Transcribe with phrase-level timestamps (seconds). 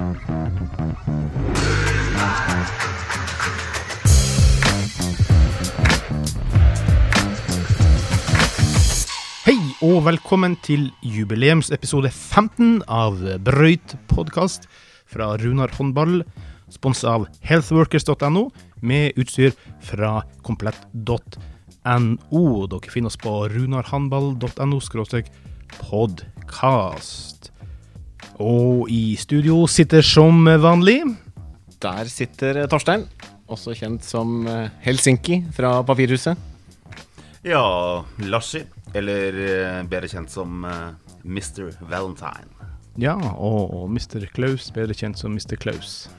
[0.00, 0.06] Hei
[9.84, 14.64] og velkommen til jubileumsepisode 15 av Brøyt podkast
[15.04, 16.24] fra Runar håndball,
[16.72, 18.48] sponsa av healthworkers.no,
[18.80, 19.52] med utstyr
[19.84, 21.20] fra komplett.no.
[21.84, 24.80] Dere finner oss på runarhandball.no
[25.84, 27.49] podkast.
[28.40, 31.02] Og i studio sitter som vanlig
[31.80, 33.04] Der sitter Torstein,
[33.50, 36.38] også kjent som eh, Helsinki fra Papirhuset.
[37.44, 38.62] Ja, Lashi,
[38.96, 40.90] eller eh, bedre kjent som eh,
[41.24, 41.70] Mr.
[41.88, 42.68] Valentine.
[43.00, 44.26] Ja, og Mr.
[44.34, 45.56] Klaus, bedre kjent som Mr.
[45.60, 46.10] Klaus.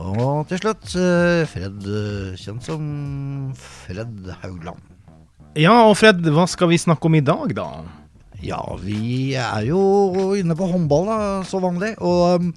[0.00, 2.84] Og til slutt eh, Fred, eh, kjent som
[3.58, 4.80] Fred Haugland.
[5.58, 7.68] Ja, og Fred, hva skal vi snakke om i dag, da?
[8.42, 9.80] Ja, vi er jo
[10.34, 11.94] inne på håndball, da, så vanlig.
[12.02, 12.48] Og um,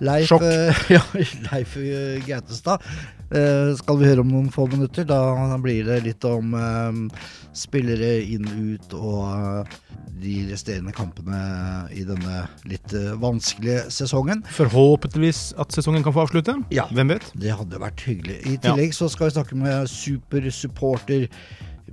[0.00, 1.02] Leif, eh, ja,
[1.50, 2.80] Leif eh, Gautestad
[3.28, 5.04] eh, skal vi høre om noen få minutter.
[5.06, 5.20] Da
[5.60, 9.68] blir det litt om eh, spillere inn, ut og
[10.24, 11.42] de resterende kampene
[11.92, 14.40] i denne litt vanskelige sesongen.
[14.56, 16.56] Forhåpentligvis at sesongen kan få avslutte.
[16.72, 16.88] Ja.
[16.94, 17.28] Hvem vet?
[17.36, 18.40] Det hadde vært hyggelig.
[18.48, 21.28] I tillegg så skal vi snakke med supersupporter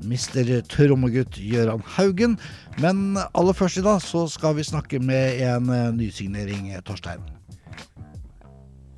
[0.06, 0.62] Mr.
[0.72, 2.38] Trommegutt Gøran Haugen.
[2.82, 7.24] Men aller først i dag så skal vi snakke med en eh, nysignering, Torstein.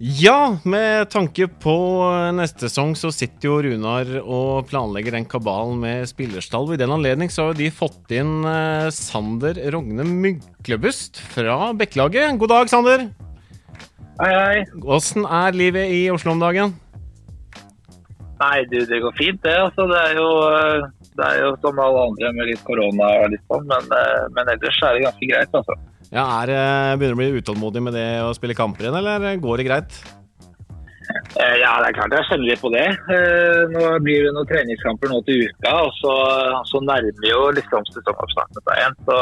[0.04, 1.74] Ja, med tanke på
[2.36, 6.74] neste sesong så sitter jo Runar og planlegger den kabalen med spillerstall.
[6.74, 12.36] I den anledning så har jo de fått inn eh, Sander Rogne Myklebust fra Bekkelaget.
[12.42, 13.06] God dag, Sander.
[14.20, 14.66] Hei, hei.
[14.84, 16.76] Åssen er livet i Oslo om dagen?
[18.42, 19.54] Nei, du, det går fint det.
[19.62, 20.88] Altså, det, er jo, eh,
[21.20, 24.50] det er jo som alle andre med litt korona og litt sånn, men, eh, men
[24.56, 25.78] ellers er det ganske greit, altså.
[26.14, 29.38] Ja, er, eh, Begynner du å bli utålmodig med det å spille kamper igjen, eller
[29.42, 30.02] går det greit?
[31.40, 32.84] Eh, Ja, det er klart jeg kjenner litt på det.
[33.16, 36.14] Eh, Nå blir det noen treningskamper nå til uka, og så,
[36.70, 39.00] så nærmer jo liksom sesongoppstarten seg igjen.
[39.08, 39.18] Så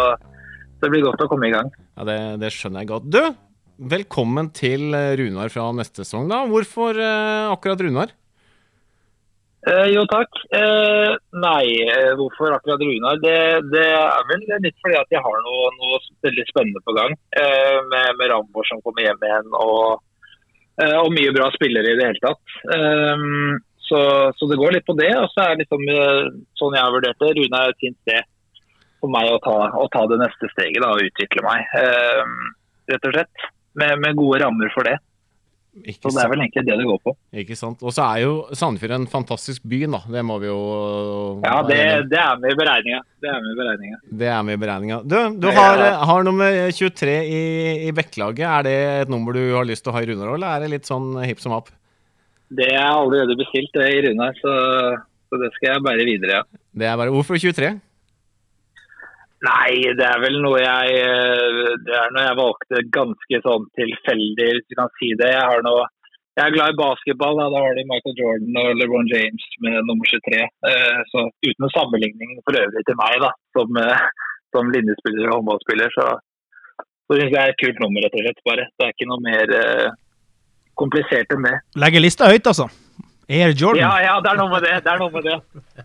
[0.81, 1.69] det blir godt å komme i gang.
[1.97, 3.09] Ja, det, det skjønner jeg godt.
[3.13, 3.21] Du,
[3.91, 6.41] velkommen til eh, Runar fra neste sesong, da.
[6.49, 8.15] Hvorfor eh, akkurat Runar?
[9.69, 10.37] Eh, jo, takk.
[10.57, 13.19] Eh, nei, eh, hvorfor akkurat Runar?
[13.21, 13.35] Det,
[13.69, 17.13] det er vel litt fordi at jeg har noe, noe veldig spennende på gang.
[17.37, 20.01] Eh, med, med Rambor som kommer hjem igjen, og,
[20.81, 22.57] eh, og mye bra spillere i det hele tatt.
[22.73, 23.27] Eh,
[23.91, 24.01] så,
[24.39, 25.11] så det går litt på det.
[25.19, 25.85] Og så er det liksom,
[26.57, 28.29] sånn jeg har vurdert det, Runar er et fint sted
[29.01, 31.69] for meg å ta, å ta det neste steget da, og utvikle meg.
[32.89, 33.49] Rett og slett.
[33.77, 34.97] Med, med gode rammer for det.
[35.71, 37.11] Ikke Så det er vel egentlig det det går på.
[37.41, 37.79] Ikke sant.
[37.87, 40.01] Og så er jo Sandefjord en fantastisk by, da.
[40.17, 40.57] Det må vi jo
[41.45, 41.77] Ja, det,
[42.11, 42.99] det er med i beregninga.
[43.23, 43.99] Det er med i beregninga.
[44.23, 44.97] Det er med i beregninga.
[45.07, 47.43] Du, du har, har nummer 23 i,
[47.87, 48.43] i Bekkelaget.
[48.49, 50.73] Er det et nummer du har lyst til å ha i Runar, eller er det
[50.75, 51.71] litt sånn hipp som happ?
[52.51, 54.57] Det er allerede bestilt det i Runar, så,
[55.31, 56.61] så det skal jeg bære videre, ja.
[56.75, 57.77] Det er bare Hvorfor 23?
[59.41, 64.49] Nei, det er vel noe jeg eh, Det er noe jeg valgte ganske sånn tilfeldig,
[64.57, 65.31] hvis du kan si det.
[65.33, 65.87] Jeg, har noe,
[66.37, 67.39] jeg er glad i basketball.
[67.39, 70.43] Da, da har de Michael Jordan og LeBron James med nummer 23.
[70.45, 74.05] Eh, Så uten noen sammenligning for øvrig til meg, da, som, eh,
[74.53, 76.07] som linjespiller og håndballspiller, så,
[76.85, 78.45] så syns jeg det er et kult nummer, rett og slett.
[78.51, 78.69] bare.
[78.77, 79.57] Det er ikke noe mer
[80.77, 81.57] komplisert enn det.
[81.81, 82.69] Legger lista høyt, altså.
[83.31, 83.79] Air Jordan.
[83.79, 84.73] Ja, ja, det er noe med det.
[84.83, 85.37] Det er noe med det.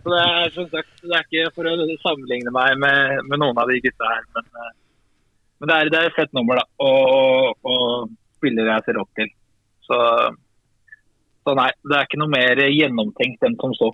[0.03, 3.61] Så det er som sagt, det er ikke for å sammenligne meg med, med noen
[3.62, 4.73] av de gutta her, men, eh,
[5.61, 6.67] men det, er, det er et fett nummer, da.
[6.83, 9.31] Og, og, og spillere jeg ser opp til.
[9.87, 10.01] Så,
[11.47, 13.93] så nei, det er ikke noe mer gjennomtenkt enn som så.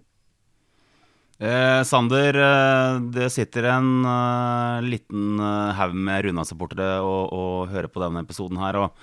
[1.43, 5.43] Eh, Sander, eh, det sitter en uh, liten
[5.77, 8.81] haug med Runa-supportere og, og hører på denne episoden her.
[8.87, 8.97] og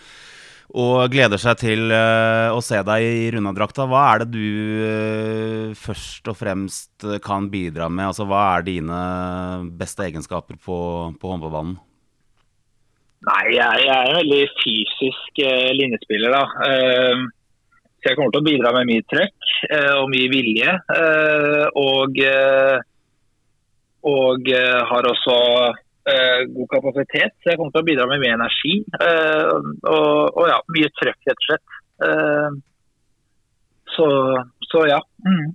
[0.69, 3.88] og gleder seg til eh, å se deg i Runa-drakta.
[3.90, 8.12] Hva er det du eh, først og fremst kan bidra med?
[8.12, 9.00] Altså, hva er dine
[9.80, 10.80] beste egenskaper på,
[11.18, 11.80] på håndballbanen?
[13.28, 16.44] Nei, jeg, er en veldig fysisk eh, linjespiller, da.
[16.69, 17.25] Eh,
[18.00, 20.77] så jeg kommer til å bidra med mye trøkk eh, og mye vilje.
[21.81, 22.21] Og
[24.10, 24.45] og
[24.88, 25.33] har også
[26.56, 28.75] god kapasitet, så jeg kommer til å bidra med mye energi.
[29.00, 29.56] eh,
[29.89, 31.79] og, og ja, mye trøkk, rett og slett.
[32.07, 32.59] Eh,
[33.95, 34.07] så,
[34.69, 35.01] så ja.
[35.25, 35.51] Mm.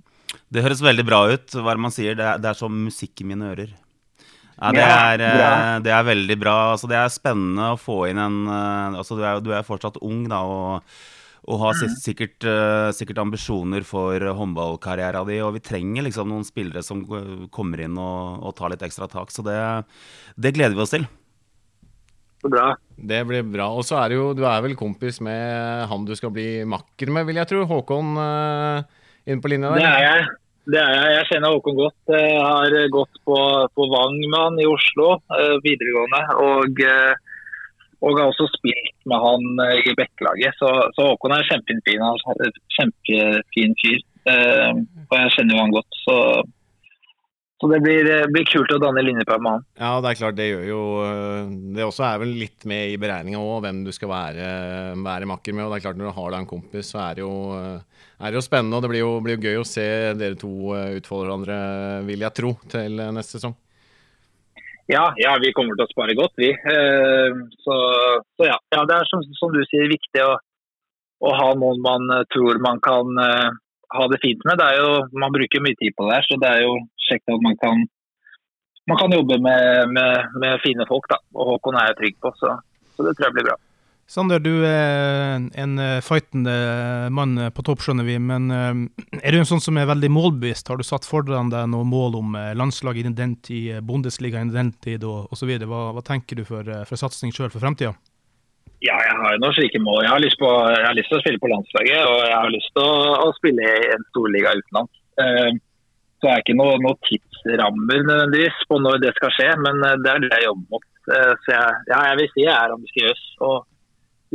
[0.51, 1.55] Det høres veldig bra ut.
[1.55, 2.17] Hva man sier?
[2.17, 3.73] Det er, det er som musikk i mine ører.
[4.55, 6.55] Ja, det, er, eh, det er veldig bra.
[6.75, 9.99] Altså, det er spennende å få inn en eh, altså, du, er, du er fortsatt
[10.05, 10.95] ung, da, og,
[11.45, 15.43] og har si- sikkert, eh, sikkert ambisjoner for håndballkarrieren din.
[15.45, 17.03] Og vi trenger liksom noen spillere som
[17.53, 19.29] kommer inn og, og tar litt ekstra tak.
[19.33, 19.59] Så det,
[20.37, 21.05] det gleder vi oss til.
[22.45, 22.75] Bra.
[22.97, 23.69] Det blir bra.
[23.73, 27.09] Og så er det jo, du er vel kompis med han du skal bli makker
[27.13, 27.63] med, vil jeg tro.
[27.69, 28.81] Håkon uh,
[29.25, 29.81] inne på linja der?
[29.81, 30.25] Det er jeg.
[30.65, 31.13] Det er jeg.
[31.15, 32.13] Jeg kjenner Håkon godt.
[32.13, 33.39] Jeg har gått på,
[33.69, 36.21] på Vang med han i Oslo uh, videregående.
[36.45, 37.33] Og, uh,
[38.01, 40.57] og har også spilt med han i Bekkelaget.
[40.59, 42.03] Så, så, Håkon er kjempefin,
[42.77, 44.03] kjempefin fyr.
[45.05, 45.99] og jeg kjenner jo han godt.
[46.03, 46.17] Så
[47.55, 49.63] så det blir, eh, blir, kult å danne linjepar med han.
[49.79, 52.97] Ja, det er klart det gjør jo eh, Det også er vel litt med i
[52.99, 54.49] beregninga òg, hvem du skal være,
[54.99, 55.63] være, makker med.
[55.63, 58.09] Og det er klart Når du har deg en kompis, så er det jo, eh,
[58.19, 58.75] er det jo spennende.
[58.75, 59.87] Og det blir jo, blir jo, gøy å se
[60.19, 61.59] dere to utfordre hverandre,
[62.09, 63.55] vil jeg tro, til neste sesong.
[64.91, 66.51] Ja, ja, vi kommer til å spare godt, vi.
[67.65, 67.75] Så,
[68.37, 68.57] så ja.
[68.75, 68.83] ja.
[68.85, 70.35] Det er som, som, du sier, viktig å,
[71.25, 73.17] å ha noen man tror man kan
[73.95, 74.59] ha det fint med.
[74.61, 74.89] Det jo,
[75.21, 76.77] man bruker mye tid på det her, så det er jo
[77.07, 77.85] kjekt at man kan,
[78.89, 81.07] man kan jobbe med, med, med, fine folk.
[81.11, 82.55] da, og Håkon er jeg trygg på, så,
[82.93, 83.57] så, det tror jeg blir bra.
[84.05, 86.53] Sander, du er en eh, fightende
[87.09, 88.19] mann på topp, skjønner vi.
[88.21, 90.69] Men eh, er du en sånn som er veldig målbevisst?
[90.69, 94.53] Har du satt foran deg noe mål om landslaget landslag innen den tid, Bundesliga innen
[94.53, 95.55] den tid osv.?
[95.65, 97.95] Hva, hva tenker du for, for satsing sjøl for fremtida?
[98.85, 100.03] Ja, jeg har noen slike mål.
[100.05, 102.73] Jeg har, på, jeg har lyst til å spille på landslaget, og jeg har lyst
[102.77, 104.93] til å, å spille i en storliga utenlands.
[105.15, 105.61] Så
[106.23, 110.21] så er ikke noen noe tidsrammer nødvendigvis på når det skal skje, men det er
[110.23, 110.85] det jeg jobber mot.
[111.05, 113.57] Så jeg, ja, jeg vil si jeg er ambisiøs og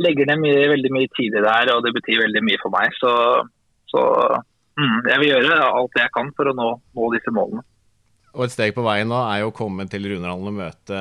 [0.03, 2.73] legger ned mye, veldig mye tid i det her, og det betyr veldig mye for
[2.73, 2.95] meg.
[2.99, 3.11] Så,
[3.91, 4.05] så
[4.79, 7.65] mm, jeg vil gjøre alt jeg kan for å nå, nå disse målene.
[8.31, 10.99] Og et steg på veien nå er jo å komme til Runerhallen og møte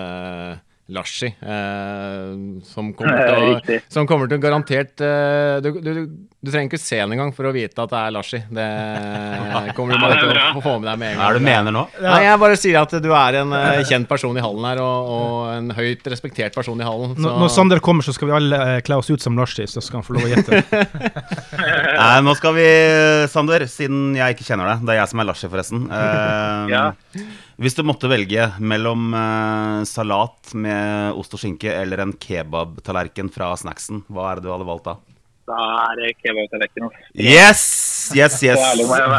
[0.91, 2.31] Lashi, eh,
[2.67, 6.81] som, kommer til å, som kommer til å garantert eh, du, du, du, trenger ikke
[6.83, 8.41] se den engang for å vite at det er Lashi.
[8.51, 8.67] Det
[9.77, 11.21] kommer du bare til å få med deg med en gang.
[11.21, 11.85] Hva er det du mener nå?
[12.03, 15.11] Nei, Jeg bare sier at du er en eh, kjent person i hallen her, og,
[15.15, 17.15] og, en høyt respektert person i hallen.
[17.19, 17.35] Så.
[17.45, 20.01] Når Sander kommer, så skal vi alle uh, kle oss ut som Lashi, så skal
[20.01, 20.63] han få lov å gjette.
[22.01, 22.67] Nei, nå skal vi,
[23.31, 25.87] Sander, siden jeg ikke kjenner deg Det er jeg som er Lashi, forresten.
[26.71, 26.89] Ja.
[27.61, 33.51] Hvis du måtte velge mellom uh, salat med ost og skinke eller en kebabtallerken fra
[33.61, 34.95] snacksen, hva er det du hadde valgt da?
[35.51, 35.59] Da
[35.91, 36.89] er det kebabtallerken.
[37.12, 37.61] Yes!
[38.17, 38.62] Yes, yes.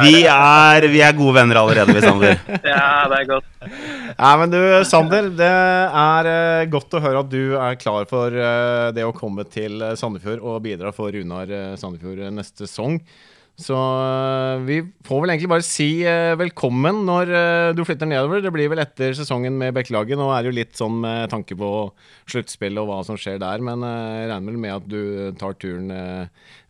[0.02, 2.34] Vi er, vi er, gode venner allerede, vi, Sander.
[2.74, 3.46] ja, det er godt.
[4.10, 4.60] Ja, men du,
[4.90, 5.30] Sander.
[5.38, 5.54] Det
[6.02, 9.86] er uh, godt å høre at du er klar for uh, det å komme til
[10.02, 12.98] Sandefjord og bidra for Runar Sandefjord neste sesong.
[13.60, 18.42] Så eh, vi får vel egentlig bare si eh, velkommen når eh, du flytter nedover.
[18.42, 20.18] Det blir vel etter sesongen med Bekkelaget.
[20.20, 21.72] Nå er det jo litt sånn med tanke på
[22.32, 25.92] sluttspill og hva som skjer der, men jeg regner vel med at du tar turen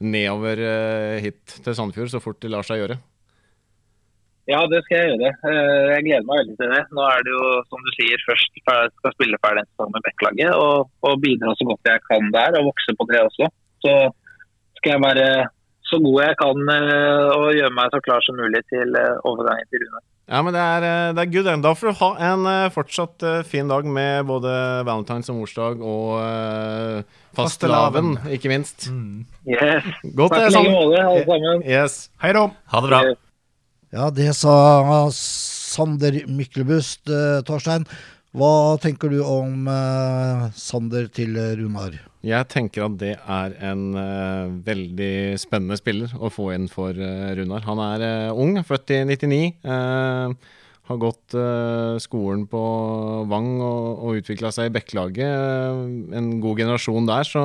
[0.02, 0.60] nedover
[1.24, 2.98] hit til Sandefjord så fort det lar seg gjøre?
[4.50, 5.32] Ja, det skal jeg gjøre.
[5.94, 6.82] Jeg gleder meg veldig til det.
[6.98, 10.90] Nå er det jo, som du sier, først skal spille ferdig en med Bekkelaget og,
[11.08, 13.48] og bidra så godt jeg kan der, og vokse på det også.
[13.86, 13.96] Så
[14.82, 15.28] skal jeg bare
[15.92, 19.68] så god jeg kan eh, og gjøre meg så klar som mulig til eh, overgangen
[19.70, 20.04] til Rune.
[20.32, 21.50] Ja, men det er, eh, det er good.
[21.66, 24.54] Da får du ha en fortsatt fin dag med både
[24.88, 27.02] valentines og morsdag og uh,
[27.36, 28.88] fastelavn, ikke minst.
[28.92, 29.26] Mm.
[29.50, 29.90] Yes.
[30.16, 31.66] Godt, Takk i like måte, alle sammen.
[31.68, 31.98] Yes.
[32.24, 32.46] Hei da.
[32.72, 33.02] Ha det bra.
[33.92, 34.56] Ja, det sa
[35.12, 37.12] Sander Myklebust,
[37.48, 37.84] Torstein.
[38.32, 42.00] Hva tenker du om uh, Sander til Runar?
[42.22, 47.32] Jeg tenker at det er en uh, veldig spennende spiller å få inn for uh,
[47.38, 47.66] Runar.
[47.66, 48.04] Han er
[48.38, 49.40] ung, født i 99.
[50.92, 51.36] har gått
[52.04, 52.62] skolen på
[53.32, 56.14] Vang og, og utvikla seg i Bekkelaget.
[56.20, 57.24] en god generasjon der.
[57.24, 57.44] Så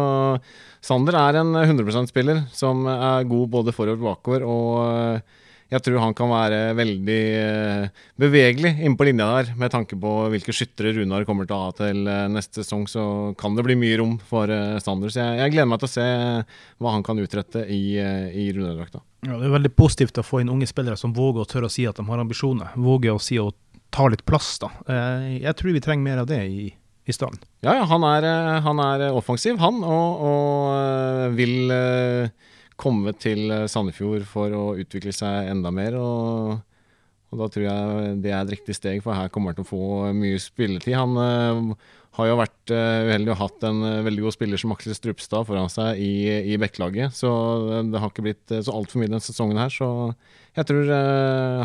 [0.85, 4.45] Sander er en 100% spiller som er god både forover og bakover.
[4.45, 9.49] og jeg tror han kan være veldig uh, bevegelig inne på linja der.
[9.59, 13.07] Med tanke på hvilke skyttere Runar kommer til å ha til uh, neste sesong, så
[13.41, 14.87] kan det bli mye rom for Sanders.
[14.87, 15.11] Sander.
[15.11, 16.07] Så jeg, jeg, gleder meg til å se
[16.79, 19.03] hva han kan utrette i, i Runar-drakta.
[19.27, 21.73] Ja, det er veldig positivt å få inn unge spillere som våger å tørre å
[21.73, 22.77] si at de har ambisjoner.
[22.79, 23.51] Våger å si å
[23.91, 24.69] ta litt plass, da.
[25.41, 27.39] jeg tror vi trenger mer av det i, i stallen.
[27.65, 28.27] Ja, ja han, er,
[28.63, 31.73] han er offensiv, han, og, og vil
[32.80, 35.97] komme til eh, Sandefjord for å utvikle seg enda mer.
[35.99, 36.56] og,
[37.33, 39.71] og Da tror jeg det er et riktig steg, for her kommer han til å
[39.71, 40.95] få mye spilletid.
[40.97, 41.75] Han uh,
[42.21, 45.49] har jo vært uh, uheldig og hatt en uh, veldig god spiller som Aksel Strupstad
[45.49, 46.12] foran seg i,
[46.52, 47.16] i Bekkelaget.
[47.16, 47.30] Så
[47.90, 49.73] det har ikke blitt så altfor mye denne sesongen her.
[49.73, 49.90] Så
[50.56, 50.92] jeg tror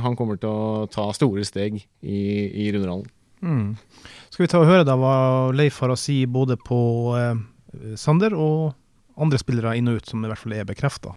[0.04, 2.22] han kommer til å ta store steg i,
[2.66, 3.08] i rundrollen.
[3.42, 3.70] Mm.
[4.30, 5.16] Skal vi ta og høre da hva
[5.56, 6.78] Leif har å si både på
[7.98, 8.74] Sander og
[9.18, 11.16] andre spillere inn og ut som i hvert fall er bekrefta.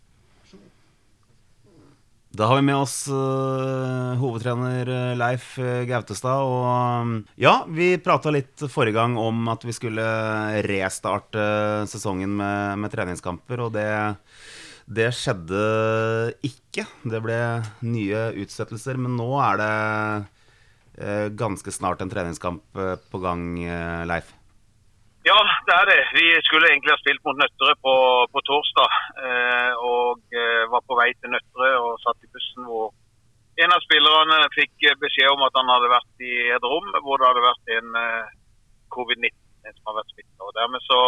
[2.34, 6.42] Da har vi med oss uh, hovedtrener eh, Leif eh, Gautestad.
[6.42, 10.02] Og um, ja, vi prata litt forrige gang om at vi skulle
[10.66, 11.44] restarte
[11.90, 13.86] sesongen med, med treningskamper, og det,
[14.98, 15.62] det, skjedde
[16.42, 16.88] ikke.
[17.06, 17.38] Det ble
[17.86, 19.72] nye utsettelser, men nå er det
[20.98, 22.82] uh, ganske snart en treningskamp
[23.14, 23.46] på gang,
[24.10, 24.34] Leif.
[25.30, 26.02] Ja, det er det.
[26.20, 27.94] Vi skulle egentlig ha spilt mot Nøtterøy på,
[28.32, 28.96] på torsdag.
[29.26, 32.90] Eh, og eh, var på vei til Nøtterøy og satt i bussen hvor
[33.64, 37.30] en av spillerne fikk beskjed om at han hadde vært i et rom hvor det
[37.30, 38.34] hadde vært en eh,
[38.96, 40.44] covid-19 som har vært smittet.
[40.44, 41.00] Og dermed så,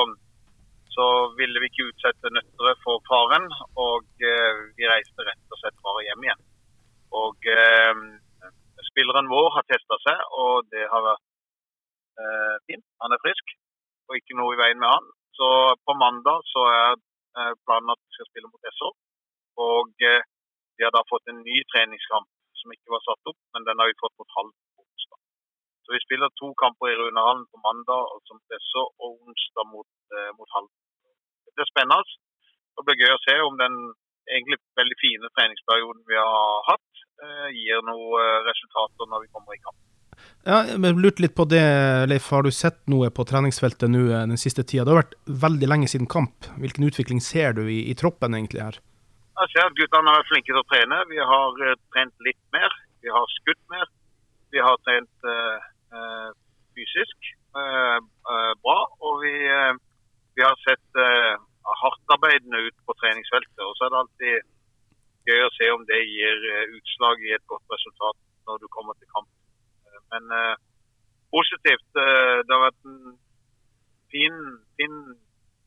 [0.97, 1.07] så,
[1.43, 3.51] ville vi ikke utsette Nøtterøy for faren,
[3.85, 6.43] og eh, vi reiste rett og slett bare hjem igjen.
[7.21, 8.03] Og eh,
[8.89, 11.25] spilleren vår har testa seg, og det har vært
[12.25, 12.89] eh, fint.
[13.05, 13.57] Han er frisk
[14.09, 15.07] og ikke noe i veien med han.
[15.39, 15.49] Så
[15.87, 18.91] på mandag så er eh, planen at vi skal spille mot SO.
[19.67, 20.23] Og eh,
[20.77, 22.29] vi har da fått en ny treningskamp
[22.61, 25.21] som ikke var satt opp, men den har vi fått mot Halv onsdag.
[25.85, 29.91] Så vi spiller to kamper i Runehallen på mandag og som SO, og onsdag mot,
[30.17, 30.71] eh, mot Halv.
[31.55, 32.17] Det er spennende.
[32.77, 33.77] Det blir gøy å se om den
[34.29, 37.05] egentlig veldig fine treningsperioden vi har hatt,
[37.57, 39.86] gir noen resultater når vi kommer i kamp.
[40.47, 41.61] Ja, men lurte litt på det,
[42.07, 42.29] Leif.
[42.31, 44.85] Har du sett noe på treningsfeltet nå eh, den siste tida?
[44.87, 46.47] Det har vært veldig lenge siden kamp.
[46.63, 48.79] Hvilken utvikling ser du i, i troppen egentlig her?
[49.41, 51.01] Jeg ser at guttene har vært flinke til å trene.
[51.11, 52.77] Vi har uh, trent litt mer.
[53.03, 53.91] Vi har skutt mer.
[54.55, 56.31] Vi har trent uh, uh,
[56.79, 58.79] fysisk bra.
[59.09, 59.33] Og vi,
[60.37, 60.99] vi har sett
[61.81, 63.63] hardtarbeidende ut på treningsfeltet.
[63.65, 66.45] Og så er det alltid gøy å se om det gir
[66.77, 69.31] utslag i et godt resultat når du kommer til kamp.
[70.13, 70.55] Men uh,
[71.37, 71.89] positivt.
[71.99, 73.17] Uh, det har vært en
[74.13, 74.37] fin,
[74.79, 74.97] fin,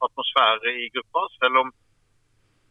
[0.08, 1.22] atmosfære i gruppa.
[1.40, 1.72] Selv om,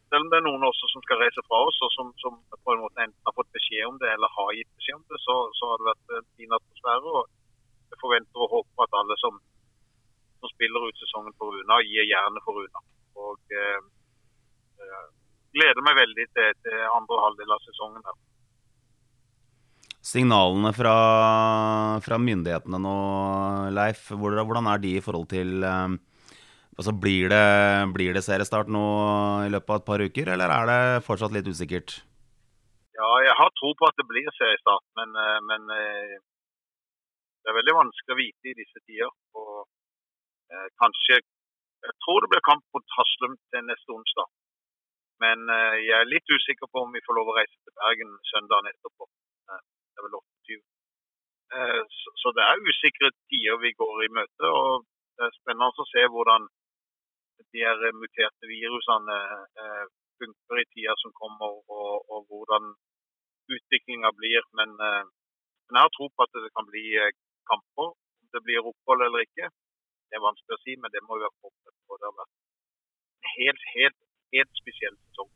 [0.09, 2.75] selv om, det er noen også som skal reise fra oss, og som, som på
[2.75, 5.37] en måte enten har fått beskjed om det eller har gitt beskjed om det, så,
[5.59, 7.15] så har det vært en fin atmosfære.
[7.19, 9.43] og Jeg forventer og håper at alle som,
[10.41, 12.85] som spiller ut sesongen for Runa, gir jernet for Runa.
[13.29, 13.81] Og uh,
[15.57, 18.09] gleder meg veldig til, til andre halvdel av sesongen.
[18.09, 18.28] her
[20.09, 20.95] signalene fra,
[22.05, 22.99] fra, myndighetene nå,
[23.77, 25.99] Leif, hvordan er de i forhold til um,
[26.79, 27.45] altså blir, det,
[27.97, 28.85] blir det seriestart nå
[29.47, 31.99] i løpet av et par uker, eller er det fortsatt litt usikkert?
[32.99, 36.17] Ja, jeg har tro på at det blir seriestart, men, eh, men eh,
[37.45, 39.13] det er veldig vanskelig å vite i disse tider.
[39.39, 39.61] Og
[40.55, 41.21] eh, kanskje
[41.79, 44.27] Jeg tror det blir kamp mot Haslum til neste onsdag.
[45.23, 48.17] Men eh, jeg er litt usikker på om vi får lov å reise til Bergen
[48.33, 49.07] søndag etterpå
[49.99, 50.59] er vel 28.
[51.57, 51.83] Eh,
[52.21, 54.47] så det er usikre tider vi går i møte.
[54.61, 54.85] og
[55.17, 56.49] Det er spennende å se hvordan
[57.53, 59.19] de her muterte virusene
[59.63, 59.87] eh,
[60.19, 62.75] funker i tida som kommer, og, og hvordan
[63.57, 64.43] utviklinga blir.
[64.59, 65.05] Men, eh,
[65.69, 66.85] men, jeg har tro på at det kan bli
[67.51, 67.95] kamper.
[68.21, 69.49] Om det blir opphold eller ikke,
[70.09, 71.97] det er vanskelig å si, men det må vi være forberedt på.
[71.97, 74.01] Det har vært en helt, helt,
[74.37, 75.31] helt spesiell sesong.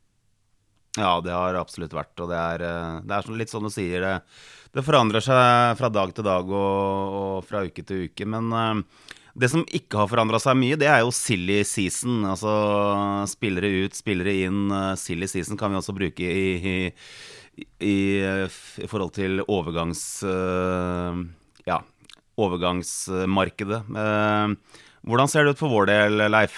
[0.97, 2.13] Ja, det har absolutt vært.
[2.21, 4.13] Og det er, eh, det er litt sånn du sier, det,
[4.75, 8.27] det forandrer seg fra dag til dag og, og fra uke til uke.
[8.29, 12.21] Men uh, det som ikke har forandra seg mye, det er jo silly season.
[12.29, 12.53] Altså
[13.31, 14.67] spillere ut, spillere inn.
[14.69, 20.05] Uh, silly season kan vi også bruke i, i, i, i forhold til overgangs...
[21.63, 21.77] Ja,
[22.35, 23.77] overgangsmarkedet.
[23.87, 26.57] hvordan ser det ut for vår del, Leif?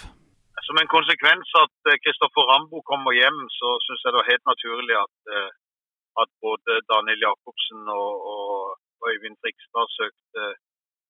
[0.67, 4.47] Som en konsekvens at Kristoffer eh, Rambo kommer hjem, så syns jeg det var helt
[4.51, 5.51] naturlig at, eh,
[6.21, 10.45] at både Daniel Jacobsen og, og Øyvind Trikstad søkte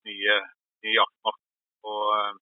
[0.08, 0.36] nye,
[0.84, 1.42] nye jaktmark.
[1.92, 2.34] Og eh,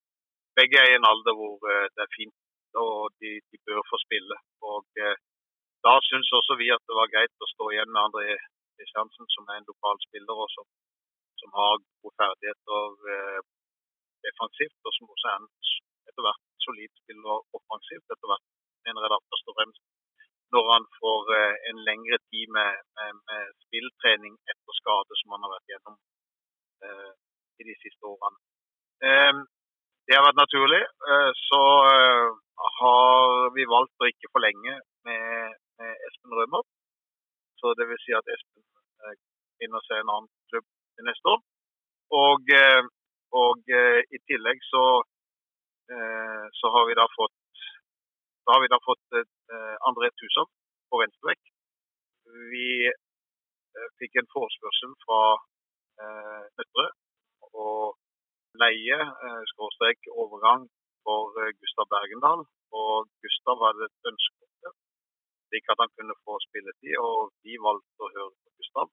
[0.57, 1.55] begge er i en alder hvor
[1.95, 2.37] det er fint,
[2.85, 4.37] og de, de bør få spille.
[4.69, 4.85] Og
[5.85, 8.37] da syns også vi at det var greit å stå igjen med André
[8.77, 10.67] Kristiansen, som er en lokal spiller og som,
[11.41, 12.85] som har gode ferdigheter
[14.25, 15.49] defensivt, og som også er en
[16.09, 18.45] etter hvert solid spiller offensivt etter hvert,
[18.87, 19.83] mener jeg da først og fremst.
[20.53, 25.45] Når han får eh, en lengre tid med, med, med, spilltrening etter skade som han
[25.45, 25.95] har vært gjennom
[26.85, 27.11] eh,
[27.61, 28.37] i de siste årene.
[29.07, 29.43] Eh,
[30.07, 30.81] det har vært naturlig.
[31.09, 32.29] Eh, så eh,
[32.79, 34.75] har vi valgt å ikke forlenge
[35.07, 36.65] med, med Espen Rømer.
[37.61, 38.65] Så det vil si at Espen
[39.07, 39.15] eh,
[39.61, 41.43] finner seg en annen klubb til neste år.
[42.13, 42.51] Og,
[43.33, 44.81] og i tillegg så
[46.59, 47.63] så har vi da fått,
[48.47, 50.47] da vi da fått eh, André Tusom
[50.89, 51.41] på venstrebekk.
[52.53, 55.23] Vi eh, fikk en forespørsel fra
[56.57, 56.89] Nøtterøy
[57.53, 57.93] og
[58.57, 58.97] leie,
[59.51, 60.65] skråstrek overgang
[61.05, 62.41] for Gustav Bergendal.
[62.73, 64.73] Og Gustav hadde et ønske om det.
[65.47, 66.95] slik at han kunne få spilletid.
[67.07, 68.89] Og vi valgte å høre på Gustav.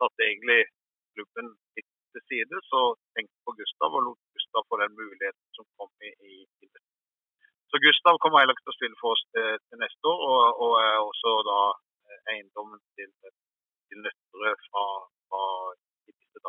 [0.00, 0.62] Satte egentlig
[1.16, 2.80] klubben litt til side, så
[3.16, 4.25] tenkte på Gustav og lot
[4.56, 6.34] Gustav få den muligheten som kom i, i,
[6.64, 6.66] i.
[7.70, 10.72] Så Gustav kommer heller til å spille for oss til, til neste år, og, og,
[10.80, 11.58] er også da
[12.08, 13.10] eh, eiendommen til,
[13.88, 14.84] til Nøtterøy fra,
[15.28, 15.42] fra
[16.08, 16.40] disse.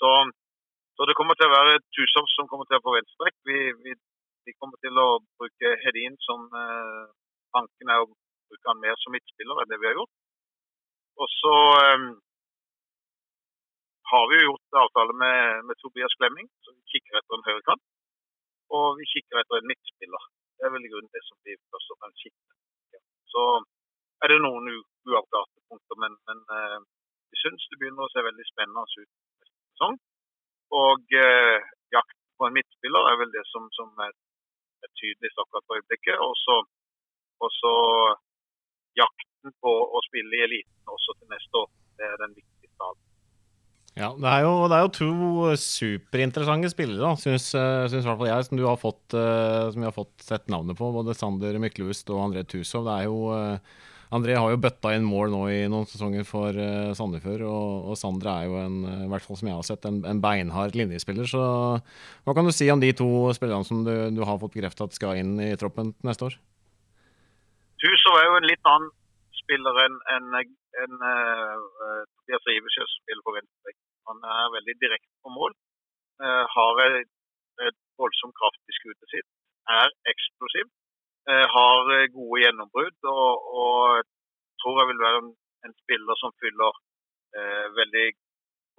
[0.00, 0.10] Så,
[0.96, 3.36] så, det kommer til å være Tusov som kommer til å få venstrekk.
[3.48, 3.96] Vi, vi,
[4.44, 5.08] vi, kommer til å
[5.40, 7.04] bruke Hedin som eh,
[7.56, 10.16] Tanken er å bruke han mer som midtspiller enn det vi har gjort.
[11.16, 12.10] Og så eh,
[14.10, 17.82] har vi jo gjort avtale med, med Tobias Klemming, så vi kikker etter en høyrekant.
[18.76, 20.24] Og vi kikker etter en midtspiller.
[20.58, 23.02] Det er vel i grunnen det som blir først og fremst kikket.
[23.32, 23.44] Så
[24.22, 24.66] er det noen
[25.08, 26.78] uavklarte punkter, men, men uh,
[27.30, 30.00] vi syns det begynner å se veldig spennende ut neste sesong.
[30.80, 31.58] Og eh,
[31.90, 34.12] jakten på en midtspiller er vel det som, som er,
[34.86, 36.22] er tydeligst akkurat på øyeblikket.
[36.22, 37.74] Og så
[39.00, 41.70] jakten på å spille i eliten også til neste år.
[41.98, 42.94] Det er den viktigste av
[44.00, 45.10] ja, det er, jo, det er jo to
[45.60, 50.24] superinteressante spillere, syns, i hvert fall jeg, som, du har fått, uh, som har fått
[50.24, 50.88] sett navnet på.
[50.94, 52.86] Både Sander Myklevust og André Tusov.
[52.88, 56.56] Det er jo, uh, André har jo bøtta inn mål nå i noen sesonger for
[56.56, 57.44] uh, Sandefjord.
[57.44, 60.22] Og, og Sander er jo en, i hvert fall som jeg har sett, en, en
[60.24, 61.28] beinhard linjespiller.
[61.28, 61.42] Så
[62.24, 64.96] hva kan du si om de to spillerne som du, du har fått bekreftet at
[64.96, 66.40] skal inn i troppen neste år?
[67.80, 68.90] Tusov er jo en litt annen
[69.50, 70.34] spiller enn en,
[70.84, 73.78] en, uh, Tobias Rivesjø som spiller på venstrebekk.
[74.08, 75.52] Han er veldig direkte på mål.
[76.22, 77.10] Uh, har et,
[78.00, 79.28] voldsomt kraft i skuddet sitt.
[79.68, 80.70] Er eksplosiv.
[81.28, 84.06] Uh, har gode gjennombrudd og, og
[84.62, 85.30] tror jeg vil være en,
[85.68, 86.86] en spiller som fyller
[87.76, 88.08] veldig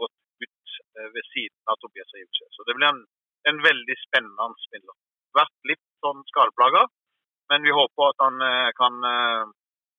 [0.02, 0.72] godt ut
[1.14, 2.48] ved siden av Tobias Rivesjø.
[2.52, 3.00] Så det blir en,
[3.48, 4.98] en veldig spennende spiller.
[5.40, 6.82] Vært litt sånn skadeplaga,
[7.54, 8.44] men vi håper at han
[8.76, 9.00] kan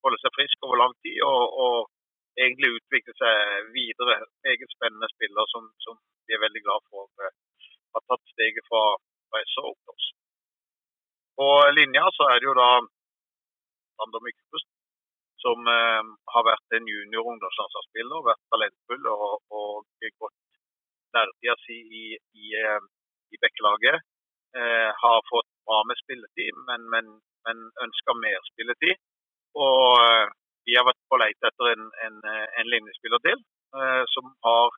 [0.05, 1.79] holde seg frisk over lang tid og, og
[2.41, 4.19] egentlig utvikle seg videre.
[4.47, 7.33] Meget spennende spiller som, som vi er veldig glad for uh,
[7.95, 8.83] har tatt steget fra,
[9.33, 10.09] Reisa opp til oss.
[11.41, 12.71] På linja så er det jo da
[13.97, 14.69] Sander Myklebust,
[15.41, 16.03] som eh,
[16.35, 20.37] har vært en junior ungdomslandslagsspiller, vært talentfull og, og gått
[21.17, 22.85] nærtida si i, i, uh,
[23.33, 24.05] i Bekkelaget.
[25.03, 27.07] har fått bra med spilletid, men, men,
[27.49, 29.01] men ønsker mer spilletid.
[29.59, 30.29] Og eh,
[30.73, 33.39] vi har vært på leit etter en, en, eh, en linjespiller til
[33.77, 34.73] eh, som har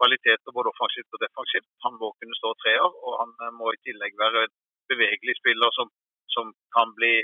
[0.00, 1.68] kvaliteter både offensivt og defensivt.
[1.84, 4.54] Han må kunne stå treer, og han må i tillegg være en
[4.92, 5.88] bevegelig spiller som,
[6.34, 7.14] som kan bli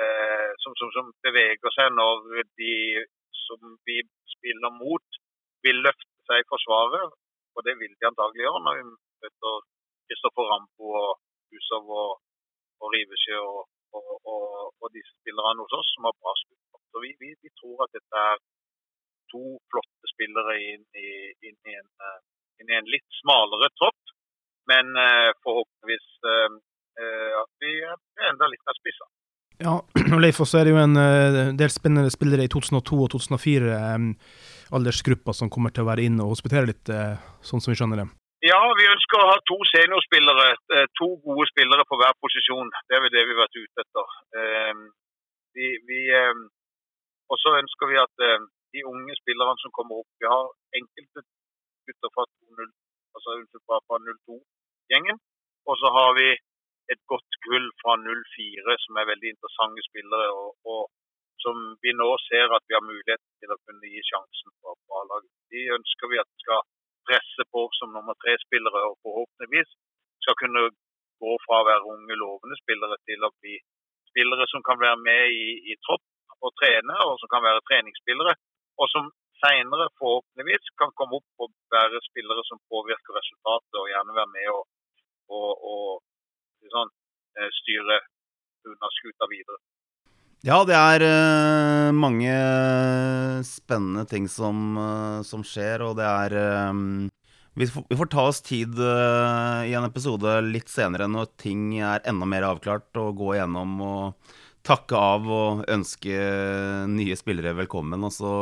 [0.00, 2.74] eh, som, som, som, beveger seg når de
[3.44, 4.00] som vi
[4.36, 5.20] spiller mot,
[5.64, 7.16] vil løfte seg i forsvaret.
[7.56, 9.64] Og det vil de antagelig gjøre når vi møter
[10.08, 11.10] Kristoffer Rampo og
[11.52, 12.12] Husov og,
[12.80, 13.62] og Rivesjø og,
[13.96, 14.48] og, og,
[14.80, 16.67] og disse spillerne hos oss som har bra skudd.
[16.92, 18.40] Så vi, vi, vi, tror at dette er
[19.32, 21.10] to flotte spillere inn i,
[21.44, 22.18] inn i, en, eh,
[22.62, 24.14] inn i en, litt smalere tropp,
[24.68, 26.56] men uh, forhåpentligvis uh,
[27.40, 29.06] at vi er enda litt mer spissa.
[29.58, 29.74] Ja,
[30.22, 34.10] Leif, også er det jo en del spennende spillere i 2002 og 2004, um,
[34.78, 36.92] aldersgruppa som kommer til å være inne og hospitere litt,
[37.44, 38.08] sånn som vi skjønner det.
[38.46, 40.50] Ja, vi ønsker å ha to seniorspillere.
[40.76, 42.70] Eh, to gode spillere på hver posisjon.
[42.86, 44.12] Det er vel det vi har vært ute etter.
[45.58, 46.02] Vi, vi,
[47.30, 50.44] og så ønsker vi at eh, de unge spillerne som kommer opp Vi har
[50.80, 51.20] enkelte
[51.88, 52.66] gutter fra, 2,
[53.16, 53.30] altså,
[53.68, 55.18] fra 02-gjengen.
[55.68, 56.28] Og så har vi
[56.92, 60.26] et godt gull fra 04 som er veldig interessante spillere.
[60.40, 60.82] Og, og,
[61.44, 65.32] som vi nå ser at vi har mulighet til å kunne gi sjansen på A-laget.
[65.54, 66.64] De ønsker vi at skal
[67.08, 69.70] presse på som nummer tre-spillere og forhåpentligvis
[70.24, 70.64] skal kunne
[71.22, 73.54] gå fra å være unge, lovende spillere til å bli
[74.10, 76.04] spillere som kan være med i, i tropp
[76.44, 78.34] og trene, og som kan være treningsspillere.
[78.78, 79.08] Og som
[79.42, 84.52] senere forhåpentligvis kan komme opp og være spillere som påvirker resultatet, og gjerne være med
[84.54, 84.62] og,
[85.34, 86.94] og, og sånn,
[87.38, 88.00] eh, styre
[88.68, 89.60] unna skuta videre.
[90.46, 92.30] Ja, det er uh, mange
[93.46, 96.36] spennende ting som, uh, som, skjer, og det er
[97.58, 102.46] vi, får, ta oss tid i en episode litt senere når ting er enda mer
[102.52, 104.36] avklart, og gå igjennom og
[104.68, 106.20] takke av og ønske
[106.92, 108.04] nye spillere velkommen.
[108.04, 108.34] Og så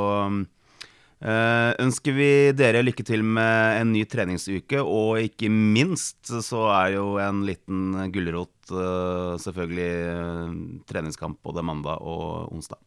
[1.17, 6.91] Uh, ønsker vi dere lykke til med en ny treningsuke, og ikke minst så er
[6.99, 10.51] jo en liten gulrot uh, selvfølgelig uh,
[10.85, 12.83] treningskamp både mandag og onsdag.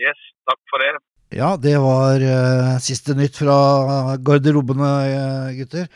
[0.00, 0.94] Yes, takk for det.
[1.36, 2.22] Ja, det var
[2.80, 4.90] siste nytt fra garderobene,
[5.58, 5.88] gutter.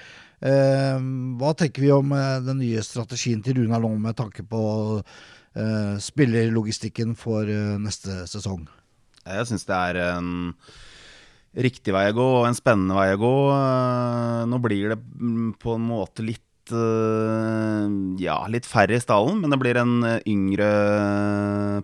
[0.43, 2.11] hva tenker vi om
[2.43, 4.63] den nye strategien til Runar Long med tanke på
[4.99, 5.21] eh,
[6.01, 8.69] spillerlogistikken for eh, neste sesong.
[9.27, 10.31] Jeg syns det er en
[11.59, 13.35] riktig vei å gå, og en spennende vei å gå.
[13.57, 15.01] Eh, Nå blir det
[15.61, 17.91] på en måte litt eh,
[18.23, 20.71] Ja, litt færre i stallen, men det blir en eh, yngre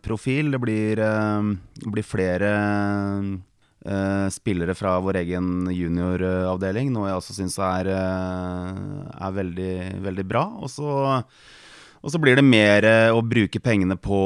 [0.07, 0.53] profil.
[0.55, 1.51] Det blir, eh,
[1.83, 2.53] det blir flere
[3.87, 8.81] eh, spillere fra vår egen junioravdeling, noe jeg også syns er, eh,
[9.27, 9.75] er veldig,
[10.07, 10.47] veldig bra.
[10.63, 10.89] Og så
[12.05, 14.19] og så blir det mer eh, å bruke pengene på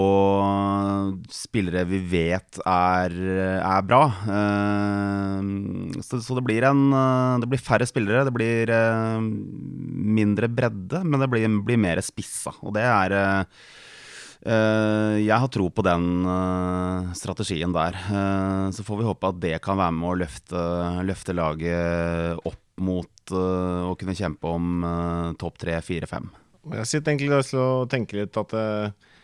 [1.32, 3.14] spillere vi vet er,
[3.60, 4.02] er bra.
[4.36, 9.20] Eh, Så, så det blir en eh, Det blir færre spillere, det blir eh,
[10.20, 12.52] mindre bredde, men det blir, blir mer spissa.
[12.64, 13.44] Og det er eh,
[14.44, 17.96] eh, Jeg har tro på den eh, strategien der.
[18.10, 20.66] Eh, Så får vi håpe at det kan være med å løfte,
[21.06, 26.30] løfte laget opp mot eh, å kunne kjempe om eh, topp tre, fire, fem.
[26.68, 29.14] Jeg sitter egentlig lyst til å litt at uh,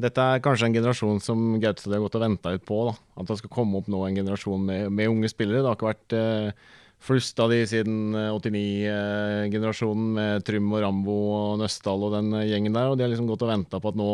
[0.00, 2.80] dette er kanskje en generasjon som Gautstad har gått og venta ut på.
[2.88, 2.96] da.
[3.20, 5.62] At det skal komme opp nå en generasjon med, med unge spillere.
[5.62, 6.74] Det har ikke vært uh,
[7.06, 12.76] flust av de siden eh, 89-generasjonen med Trym og Rambo og Nøstdal og den gjengen
[12.76, 12.88] der.
[12.88, 14.08] Og de har liksom gått og venta på at nå,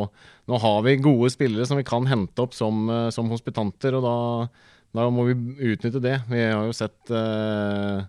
[0.51, 4.16] nå har vi gode spillere som vi kan hente opp som, som hospitanter, og da,
[4.99, 5.38] da må vi
[5.73, 6.18] utnytte det.
[6.29, 8.03] Vi har jo sett eh,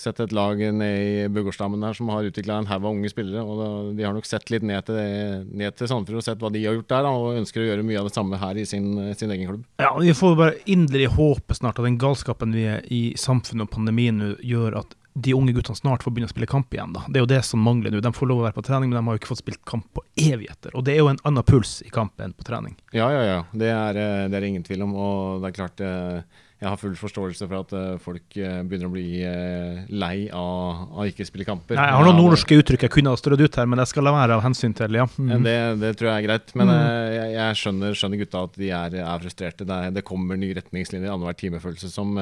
[0.00, 3.42] Sett et lag nede i Bugårdsdammen der som har utvikla en haug av unge spillere.
[3.44, 6.50] og De har nok sett litt ned til, det- ned til Sandefjord og sett hva
[6.52, 8.64] de har gjort der, da, og ønsker å gjøre mye av det samme her i
[8.64, 9.64] sin, sin egen klubb.
[9.78, 13.70] Ja, Vi får bare inderlig håpe snart at den galskapen vi er i samfunnet og
[13.76, 16.92] pandemien nå, gjør at de unge guttene snart får begynne å spille kamp igjen.
[16.94, 17.00] da.
[17.08, 18.00] Det er jo det som mangler nå.
[18.00, 19.84] De får lov å være på trening, men de har jo ikke fått spilt kamp
[19.92, 20.70] på evigheter.
[20.74, 22.76] Og det er jo en annen puls i kamp enn på trening.
[22.94, 23.40] Ja, ja, ja.
[23.52, 24.94] Det er eh, det er ingen tvil om.
[24.94, 26.22] Og det er klart eh,
[26.60, 30.90] jeg har full forståelse for at eh, folk eh, begynner å bli eh, lei av
[31.00, 31.78] av ikke spille kamper.
[31.78, 34.04] Nei, jeg har noen nordnorske uttrykk jeg kunne ha strødd ut her, men jeg skal
[34.04, 35.06] la være av hensyn til ja.
[35.16, 35.32] Mm.
[35.46, 36.76] Det, det tror jeg er greit, men Mm.
[37.14, 39.66] jeg, jeg skjønner, skjønner gutta at de er, er frustrerte.
[39.66, 42.12] Det, det kommer nye retningslinjer annenhver timefølelse som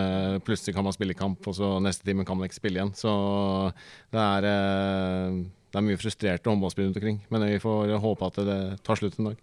[0.47, 2.95] plutselig kan man spille kamp, og så neste time kan man ikke spille igjen.
[2.97, 3.11] Så
[4.15, 4.47] det er,
[5.69, 7.21] det er mye frustrerte håndballspillere rundt omkring.
[7.35, 9.43] Men vi får håpe at det tar slutt en dag.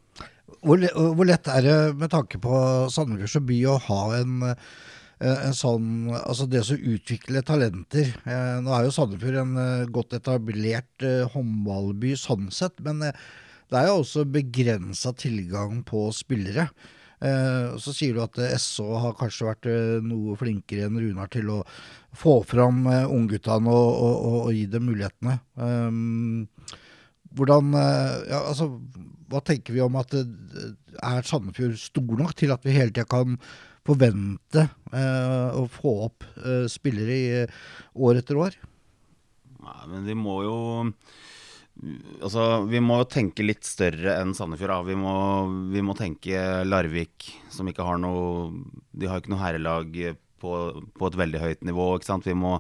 [0.65, 0.82] Hvor,
[1.13, 2.58] hvor lett er det med tanke på
[2.89, 8.10] Sandefjords by å ha en, eh, en sånn Altså det å utvikle talenter.
[8.25, 13.91] Eh, Nå er jo Sandefjord en eh, godt etablert håndballby sånn sett, men det er
[13.91, 16.69] jo også begrensa tilgang på spillere.
[17.82, 19.67] Så sier du at SO har kanskje vært
[20.06, 21.62] noe flinkere enn Runar til å
[22.13, 25.38] få fram ungguttene og, og, og, og gi dem mulighetene.
[25.58, 26.43] Um,
[27.39, 28.67] hvordan ja, altså,
[29.36, 33.36] Hva tenker vi om at er Sandefjord stor nok til at vi hele tida kan
[33.86, 34.63] forvente
[34.95, 37.58] eh, å få opp eh, spillere i eh,
[38.00, 38.56] år etter år?
[39.65, 40.60] Nei, men vi må jo
[42.24, 44.71] Altså, vi må jo tenke litt større enn Sandefjord.
[44.71, 44.84] Ja.
[44.88, 45.15] Vi, må,
[45.74, 48.54] vi må tenke Larvik, som ikke har noe
[48.95, 49.98] De har ikke noe herrelag
[50.39, 50.54] på,
[50.95, 51.89] på et veldig høyt nivå.
[52.24, 52.54] Vi må,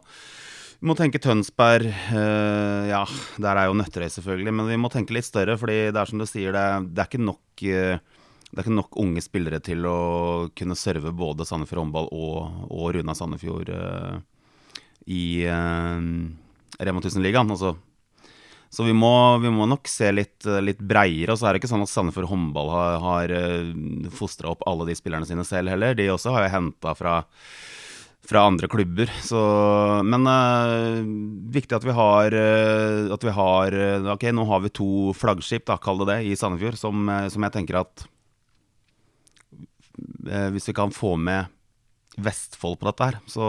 [0.79, 1.87] vi må tenke Tønsberg.
[2.11, 3.03] Uh, ja,
[3.41, 4.53] der er jo Nøtterøy, selvfølgelig.
[4.55, 7.09] Men vi må tenke litt større, fordi det er som du sier, det, det er
[7.09, 8.21] ikke nok uh,
[8.55, 9.97] det er ikke nok unge spillere til å
[10.55, 14.13] kunne serve både Sandefjord håndball og, og Runa Sandefjord uh,
[15.11, 15.99] i uh,
[16.79, 17.51] Rema 1000-ligaen.
[17.51, 17.73] Altså.
[18.71, 19.11] Så vi må,
[19.43, 21.33] vi må nok se litt, litt breiere.
[21.33, 23.35] Og så er det ikke sånn at Sandefjord håndball har, har
[24.15, 25.95] fostra opp alle de spillerne sine selv heller.
[25.95, 27.19] De også har jo henta fra,
[28.25, 29.11] fra andre klubber.
[29.23, 29.39] Så,
[30.05, 31.01] men uh,
[31.53, 35.67] viktig at vi har uh, At vi har uh, Ok, nå har vi to flaggskip,
[35.69, 38.07] da, kall det det, i Sandefjord, som, som jeg tenker at
[40.55, 41.51] Hvis vi kan få med
[42.15, 43.45] Vestfold på dette her, så,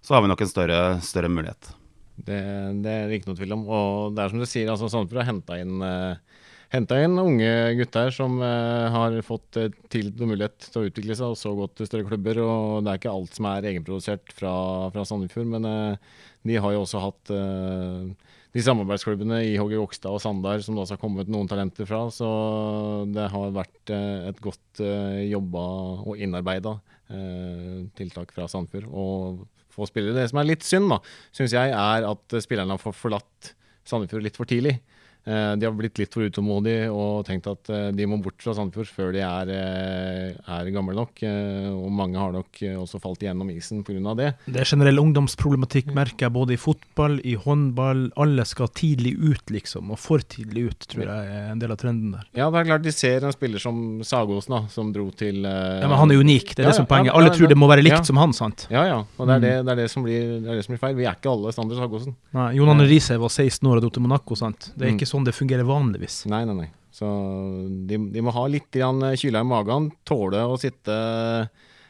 [0.00, 1.72] så har vi nok en større, større mulighet.
[2.20, 2.40] Det,
[2.84, 3.64] det er det ikke noe tvil om.
[3.66, 7.50] Og det er som du sier, altså Sandefjord har henta inn, eh, hentet inn unge
[7.80, 11.52] gutter som eh, har fått eh, tillit og mulighet til å utvikle seg og så
[11.58, 12.40] gått til større klubber.
[12.44, 14.54] og Det er ikke alt som er egenprodusert fra,
[14.94, 20.22] fra Sandefjord, men eh, de har jo også hatt de samarbeidsklubbene i HG Gokstad og
[20.24, 22.06] Sandar som det også har kommet noen talenter fra.
[22.14, 22.30] Så
[23.12, 25.64] det har vært et godt jobba
[26.00, 26.72] og innarbeida
[28.00, 28.88] tiltak fra Sandefjord.
[28.88, 29.44] Og
[29.76, 30.16] få spillere.
[30.16, 31.02] Det som er litt synd, da,
[31.36, 33.52] syns jeg, er at spillerne har forlatt
[33.84, 34.78] Sandefjord litt for tidlig.
[35.26, 38.54] Eh, De har blitt litt for utålmodige og tenkt at eh, de må bort fra
[38.56, 41.20] Sandefjord før de er, eh, er gamle nok.
[41.76, 44.14] Og mange har nok også falt igjennom isen pga.
[44.16, 44.30] det.
[44.46, 48.06] Det er generell ungdomsproblematikk, merker jeg, både i fotball, i håndball.
[48.16, 49.90] Alle skal tidlig ut, liksom.
[49.92, 52.24] Og for tidlig ut, tror jeg er en del av trenden der.
[52.36, 55.80] Ja, det er klart de ser en spiller som Sagåsen, da, som dro til uh,
[55.82, 57.14] Ja, Men han er unik, det er Ja, det som er poenget.
[57.14, 58.02] Alle ja, tror det må være likt ja.
[58.08, 58.66] som han, sant?
[58.72, 58.98] Ja, ja.
[59.18, 59.44] Og det er Mm.
[59.46, 60.96] det, det, er det, som blir, det det som blir feil.
[60.96, 62.14] Vi er ikke alle Sander Sagåsen.
[62.36, 64.72] Nei, Jon Arne Riise var 16 år og dro til Monaco, sant.
[64.76, 64.98] Det er Mm.
[64.98, 66.22] ikke sånn det fungerer vanligvis.
[66.30, 66.70] Nei, nei, nei.
[66.94, 67.06] Så
[67.86, 70.94] de, de må ha litt kyla i magen, tåle å sitte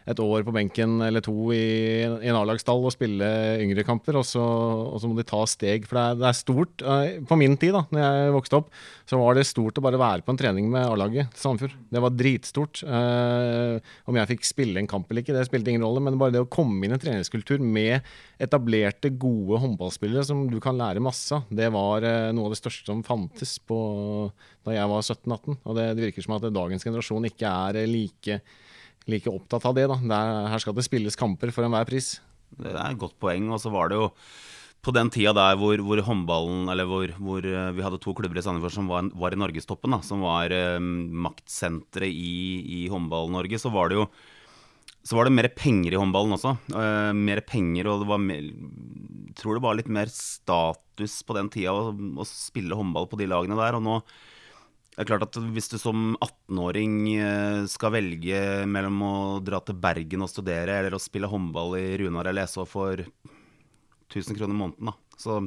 [0.09, 3.27] et år på benken eller to i, i en A-lagsstall og spille
[3.61, 5.87] yngre kamper, og så, og så, må de ta steg.
[5.89, 6.85] For det er, det er stort.
[6.85, 8.71] Eh, på min tid, da når jeg vokste opp,
[9.11, 11.77] så var det stort å bare være på en trening med A-laget til Sandefjord.
[11.93, 12.83] Det var dritstort.
[12.87, 16.35] Eh, om jeg fikk spille en kamp eller ikke, det spilte ingen rolle, men bare
[16.37, 18.01] det å komme inn i en treningskultur med
[18.41, 22.63] etablerte, gode håndballspillere som du kan lære masse av, det var eh, noe av det
[22.63, 23.79] største som fantes på,
[24.65, 25.61] da jeg var 17-18.
[25.61, 28.41] Og det, det virker som at dagens generasjon ikke er like
[29.09, 29.87] like opptatt av det.
[29.91, 29.97] da.
[30.13, 32.19] Der, her skal det spilles kamper for enhver pris.
[32.51, 33.49] Det er et godt poeng.
[33.55, 34.11] Og så var det jo
[34.81, 38.41] på den tida der hvor, hvor håndballen Eller hvor, hvor, eh, vi hadde to klubber
[38.41, 42.37] i Sandefjord som var, var i norgestoppen, da, som var eh, maktsenteret i,
[42.81, 44.11] i håndball-Norge, så var det jo
[45.01, 46.51] så var det mer penger i håndballen også.
[46.75, 48.51] Uh, mer penger, og det var mer,
[49.39, 53.31] tror det var litt mer status på den tida å, å spille håndball på de
[53.31, 53.79] lagene der.
[53.79, 53.97] Og nå
[54.91, 59.79] det er klart at Hvis du som 18-åring eh, skal velge mellom å dra til
[59.81, 63.01] Bergen og studere eller å spille håndball i Runar eller SO for
[64.11, 65.39] 1000 kroner i måneden, da, så,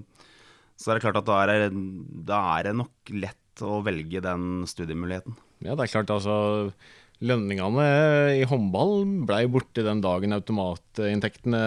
[0.80, 1.86] så, er det klart at da er, det,
[2.24, 5.36] da er det nok lett å velge den studiemuligheten.
[5.68, 6.38] Ja, det er klart altså
[7.24, 7.84] Lønningene
[8.36, 11.62] i håndball blei borte den dagen automatinntektene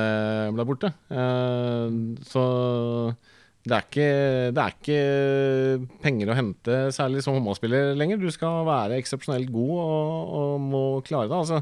[0.57, 0.91] ble borte.
[1.09, 1.95] Eh,
[2.29, 2.43] så
[3.67, 4.11] det er, ikke,
[4.55, 8.21] det er ikke penger å hente, særlig som håndballspiller lenger.
[8.23, 11.41] Du skal være eksepsjonelt god og, og, må klare det.
[11.41, 11.59] Altså,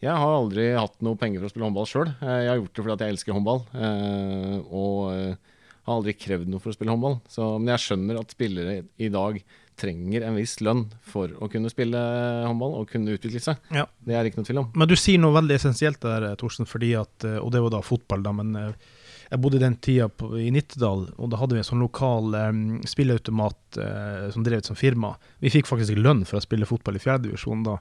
[0.00, 2.08] jeg har aldri hatt noe penger for å spille håndball sjøl.
[2.24, 3.60] Eh, jeg har gjort det fordi jeg elsker håndball.
[3.76, 7.18] Eh, og eh, har aldri krevd noe for å spille håndball.
[7.28, 9.38] Så, men jeg skjønner at spillere i dag
[9.82, 12.00] trenger en viss lønn for å kunne spille
[12.46, 13.60] håndball og kunne utvikle seg.
[13.76, 13.84] Ja.
[14.00, 14.72] Det er ikke noe tvil om.
[14.72, 18.24] Men du sier noe veldig essensielt der, Torsen, fordi at, og det var da fotball,
[18.24, 18.32] da.
[18.40, 18.56] men
[19.32, 22.64] jeg bodde den tida på, i Nittedal, og da hadde vi en sånn lokal um,
[22.84, 25.14] spilleautomat uh, som drev som firma.
[25.40, 27.78] Vi fikk faktisk lønn for å spille fotball i fjerdedivisjon da.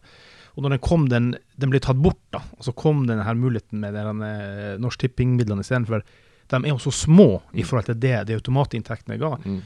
[0.56, 3.36] Og når den kom, den, den ble tatt bort, da, og så kom denne her
[3.36, 6.08] muligheten med denne uh, Norsk Tipping-midlene istedenfor.
[6.52, 9.36] De er jo så små i forhold til det de automatinntektene ga.
[9.44, 9.62] Mm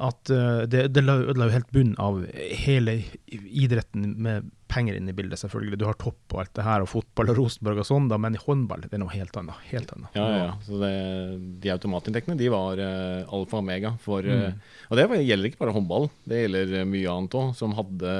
[0.00, 2.22] at uh, det, det ødela jo helt bunnen av
[2.64, 5.78] hele idretten med penger inn i bildet, selvfølgelig.
[5.80, 8.36] Du har topp og alt det her, og fotball og Rosenborg og sånn, da, men
[8.38, 9.60] i håndball det er noe helt annet.
[9.70, 10.16] Helt annet.
[10.16, 10.92] Ja, ja, Så det,
[11.64, 14.42] de automatinntektene de var uh, alfa og omega for mm.
[14.46, 18.16] uh, Og det gjelder ikke bare håndball, det gjelder mye annet òg, som hadde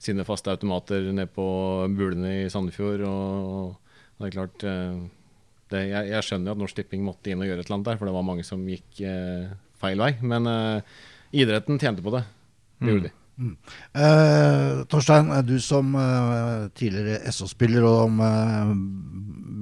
[0.00, 1.46] sine faste automater nede på
[1.92, 3.04] bulene i Sandefjord.
[3.04, 4.64] og, og det er klart
[5.70, 8.00] det, jeg, jeg, skjønner at Norsk Tipping måtte inn og gjøre et eller annet der,
[8.00, 9.02] for det var mange som gikk
[9.80, 10.14] feil vei.
[10.24, 10.48] Men
[11.36, 12.24] idretten tjente på det.
[12.80, 13.12] Det gjorde de.
[13.40, 13.54] Mm.
[13.96, 18.74] Eh, Torstein, du som eh, tidligere SO-spiller og med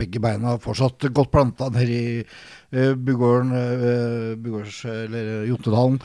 [0.01, 6.01] begge beina fortsatt godt planta nede i eh, Bugården, eh, Bugårds, eller Jontedalen.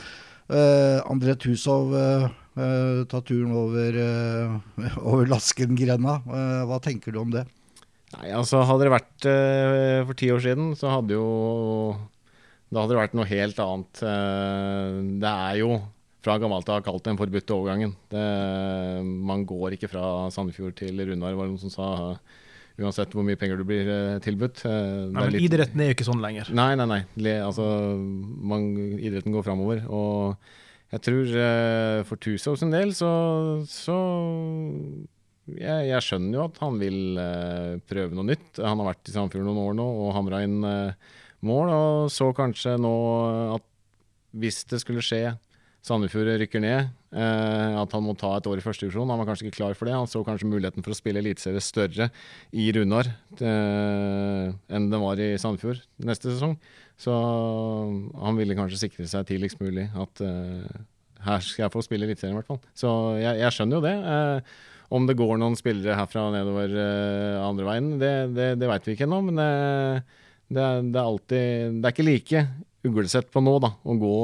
[0.46, 2.30] Eh, André Tusov eh,
[3.10, 4.00] tar turen over,
[5.10, 6.20] over Laskengrenda.
[6.70, 7.42] hva tenker du om det?
[8.14, 9.26] Nei, altså Hadde det vært
[10.06, 11.24] for ti år siden, så hadde jo
[12.74, 14.00] da hadde det vært noe helt annet.
[14.02, 15.74] Eh, det er jo
[16.24, 17.92] fra gammelt av kalt den forbudte overgangen.
[18.12, 18.24] Det,
[19.28, 21.90] man går ikke fra Sandefjord til Runar, var det noen som sa.
[22.80, 24.64] Uansett hvor mye penger du blir eh, tilbudt.
[24.66, 25.44] Eh, nei, men litt...
[25.46, 26.50] Idretten er jo ikke sånn lenger.
[26.56, 27.00] Nei, nei, nei.
[27.22, 27.66] Le, altså,
[28.50, 29.84] man, idretten går framover.
[29.86, 31.34] Og jeg tror
[32.08, 33.10] for Tusov sin del så,
[33.66, 33.98] så
[35.50, 36.98] jeg, jeg, skjønner jo at han vil
[37.86, 38.62] prøve noe nytt.
[38.62, 40.60] Han har vært i Sandefjord noen år nå og hamra inn
[41.44, 42.94] mål, og så kanskje nå
[43.56, 43.66] at
[44.34, 45.34] hvis det skulle skje
[45.84, 49.10] Sandefjord rykker ned, eh, at han må ta et år i første divisjon.
[49.12, 49.92] Han var kanskje ikke klar for det.
[49.98, 52.08] Han så kanskje muligheten for å spille eliteserie større
[52.56, 56.56] i Runar eh, enn den var i Sandefjord neste sesong.
[56.96, 60.80] Så han ville kanskje sikre seg tidligst mulig at eh,
[61.24, 62.62] her skal jeg få spille eliteserien, i hvert fall.
[62.76, 63.94] Så jeg, jeg, skjønner jo det.
[64.14, 64.56] Eh,
[64.94, 68.88] om det går noen spillere herfra og nedover eh, andre veien, det, det, det veit
[68.88, 69.20] vi ikke ennå.
[69.28, 70.18] men eh,
[70.54, 72.42] det er, det er, alltid Det er ikke like
[72.84, 74.16] uglesett på nå, da, å gå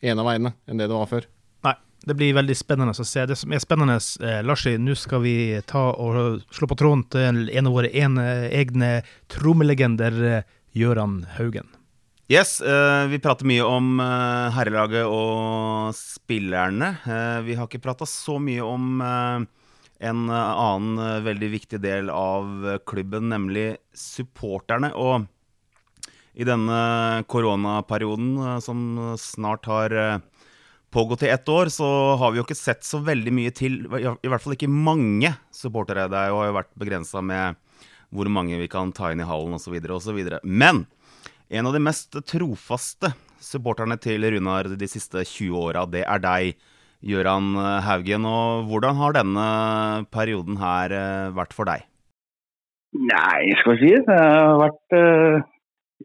[0.00, 1.26] en av veiene enn det det var før.
[1.66, 1.74] Nei,
[2.06, 3.26] det blir veldig spennende å se.
[3.28, 5.34] Det som er spennende, eh, Larsi, nå skal vi
[5.66, 11.66] ta og slå på tråden til en av våre ene, egne trommelegender, eh, Gøran Haugen.
[12.30, 16.92] Yes, eh, vi prater mye om eh, herrelaget og spillerne.
[17.02, 19.48] Eh, vi har ikke prata så mye om eh,
[20.06, 24.92] en annen veldig viktig del av klubben, nemlig supporterne.
[24.94, 25.26] Og
[26.40, 26.80] i denne
[27.30, 28.82] koronaperioden eh, som
[29.20, 30.20] snart har eh,
[30.90, 31.88] pågått i ett år, så
[32.20, 36.08] har vi jo ikke sett så veldig mye til, i hvert fall ikke mange supportere.
[36.10, 37.60] Det har jo vært begrensa med
[38.10, 39.76] hvor mange vi kan ta inn i hallen osv.
[39.94, 40.18] osv.
[40.42, 40.84] Men
[41.50, 46.66] en av de mest trofaste supporterne til Runar de siste 20 åra, det er deg,
[47.06, 47.54] Gøran
[47.86, 48.26] Haugen.
[48.28, 49.46] Og hvordan har denne
[50.12, 51.86] perioden her eh, vært for deg?
[52.90, 53.94] Nei, skal vi si.
[54.08, 55.48] Det har vært eh,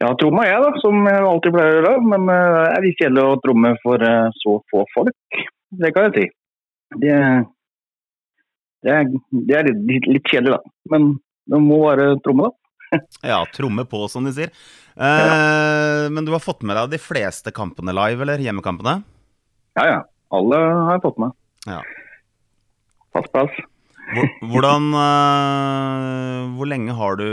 [0.02, 1.94] Ja, tromma jeg, da, som jeg alltid pleier å gjøre.
[2.12, 5.44] Men eh, det er litt kjedelig å tromme for eh, så få folk.
[5.76, 6.26] Det kan jeg si.
[7.04, 7.16] Det,
[8.86, 10.76] det, er, det er litt, litt kjedelig, da.
[10.94, 11.14] Men
[11.52, 12.62] det må være tromme, da.
[13.32, 14.52] Ja, tromme på, som de sier.
[14.96, 19.00] Eh, men du har fått med deg de fleste kampene live, eller hjemmekampene?
[19.80, 20.02] Ja, ja.
[20.36, 21.36] Alle har jeg fått med.
[21.70, 21.80] Ja.
[23.16, 23.64] Fast plass.
[24.06, 27.26] Hvor- Hvordan uh, Hvor lenge har du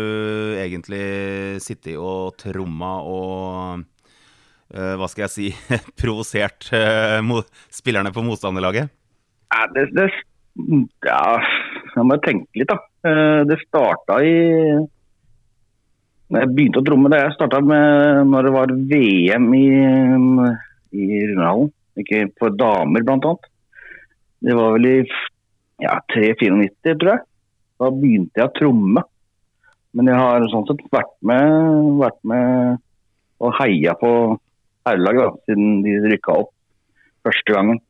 [0.57, 3.83] egentlig sittet og tromma og
[4.73, 5.51] uh, Hva skal jeg si
[6.01, 7.21] provosert uh,
[7.73, 8.89] spillerne på motstanderlaget?
[9.53, 10.09] Ja, det, det,
[11.05, 11.21] ja,
[11.93, 12.79] jeg må tenke litt, da.
[13.45, 14.33] Det starta i
[16.33, 17.19] Jeg begynte å tromme det.
[17.21, 19.67] Jeg starta med når det var VM i,
[20.97, 21.69] i Rundehallen.
[22.01, 23.51] Ikke for damer, blant annet.
[24.49, 24.97] Det var vel i
[25.81, 27.25] ja, 3-94, tror jeg.
[27.83, 29.05] Da begynte jeg å tromme.
[29.93, 32.81] Men jeg har sånn sett vært med, vært med
[33.43, 34.11] og heia på
[34.87, 36.53] herrelaget siden de rykka opp
[37.27, 37.81] første gangen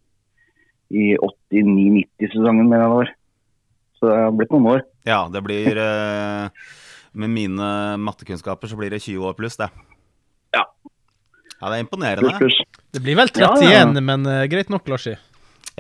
[0.92, 3.12] i 89-90-sesongen, mener jeg det var.
[3.96, 4.82] Så det har blitt noen år.
[5.08, 6.68] Ja, det blir eh,
[7.16, 7.68] Med mine
[8.02, 9.70] mattekunnskaper så blir det 20 år pluss, det.
[10.56, 10.66] Ja.
[11.60, 12.28] Ja, det er imponerende.
[12.28, 12.38] imponerende.
[12.40, 12.88] plus.
[12.92, 14.04] Det blir vel 31, ja, ja.
[14.04, 15.14] men eh, greit nok, Larsi.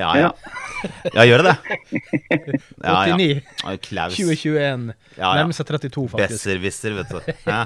[0.02, 0.30] Ja, ja.
[1.14, 1.76] Ja, gjør det det?
[2.82, 3.14] Ja, ja.
[3.14, 3.26] 89,
[3.62, 4.16] Ja, Klaus.
[4.18, 4.86] 2021.
[5.14, 5.32] Ja, ja.
[5.38, 6.32] Nærmer seg 32, faktisk.
[6.34, 7.34] Besserwisser, vet du.
[7.46, 7.60] Ja.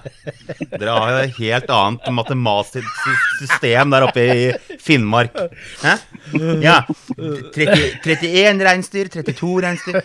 [0.75, 3.07] Dere har jo et helt annet matematisk
[3.41, 5.39] system der oppe i Finnmark.
[5.81, 5.95] Hæ?
[6.65, 6.83] Ja.
[7.17, 10.01] 30, 31 reinsdyr, 32 reinsdyr.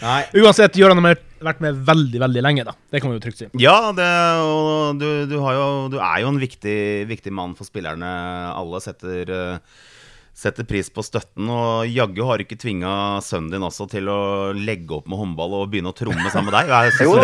[0.00, 0.20] Nei.
[0.40, 2.74] Uansett, Gøran har vært med veldig, veldig lenge, da.
[2.92, 3.50] Det kan vi jo trygt si.
[3.60, 4.08] Ja, det,
[4.46, 8.10] og du, du, har jo, du er jo en viktig, viktig mann for spillerne.
[8.54, 9.88] Alle setter, eh,
[10.40, 11.48] setter pris på støtten.
[11.52, 12.92] Og jaggu har du ikke tvinga
[13.24, 14.20] sønnen din også til å
[14.56, 16.92] legge opp med håndball og begynne å tromme sammen med deg.
[16.96, 17.16] Syns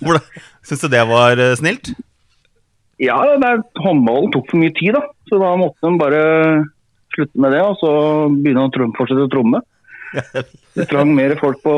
[0.00, 0.18] du,
[0.68, 1.94] syns du det var eh, snilt?
[3.02, 5.02] Ja, er, håndballen tok for mye tid, da.
[5.28, 6.22] Så da måtte de bare
[7.16, 7.90] slutte med det, og så
[8.32, 9.62] begynne å trom, fortsette å tromme.
[10.76, 11.72] Det trang mer folk på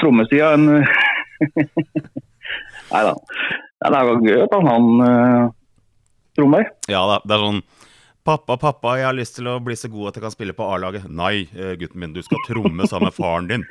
[0.00, 0.66] trommesida enn
[2.94, 3.12] Nei da.
[3.84, 5.52] Det var gøy at han, han uh,
[6.38, 6.68] trommer.
[6.90, 7.62] Ja da, det er sånn
[8.24, 10.64] Pappa, pappa, jeg har lyst til å bli så god at jeg kan spille på
[10.72, 11.10] A-laget.
[11.12, 13.64] Nei, eh, gutten min, du skal tromme sammen med faren din.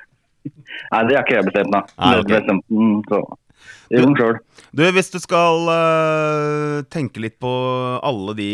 [0.94, 1.80] Nei, det har ikke jeg bestemt, da.
[1.98, 2.68] Nei, Det er bestemt.
[3.10, 3.40] så han.
[4.78, 7.50] Du, hvis du skal uh, tenke litt på
[8.04, 8.48] alle de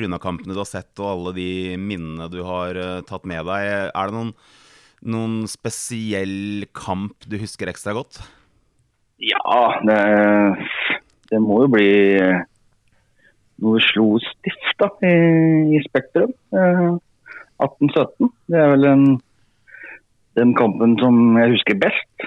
[0.00, 4.10] rundakampene du har sett, og alle de minnene du har uh, tatt med deg, er
[4.10, 4.32] det noen,
[5.06, 8.24] noen spesiell kamp du husker ekstra godt?
[9.22, 10.00] Ja, det,
[11.30, 12.53] det må jo bli noe
[13.60, 15.12] slo stift da, i,
[15.76, 16.32] i Spektrum.
[16.54, 16.86] Eh,
[17.62, 18.30] 1817.
[18.50, 19.04] Det er vel den,
[20.38, 22.26] den kampen som jeg husker best.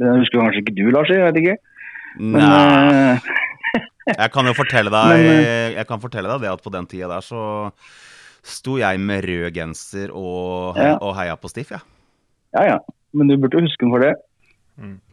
[0.00, 1.56] Den husker kanskje ikke du, Lars, jeg vet ikke.
[2.16, 3.30] Men Nei, eh,
[4.22, 6.86] jeg kan jo fortelle deg Men, eh, Jeg kan fortelle deg det at på den
[6.88, 7.40] tida der så
[8.46, 10.94] sto jeg med rød genser og, Ja.
[11.02, 11.82] og heia på Stiff, jeg.
[12.56, 12.78] ja, ja.
[13.16, 14.12] Men du burde huske den for det.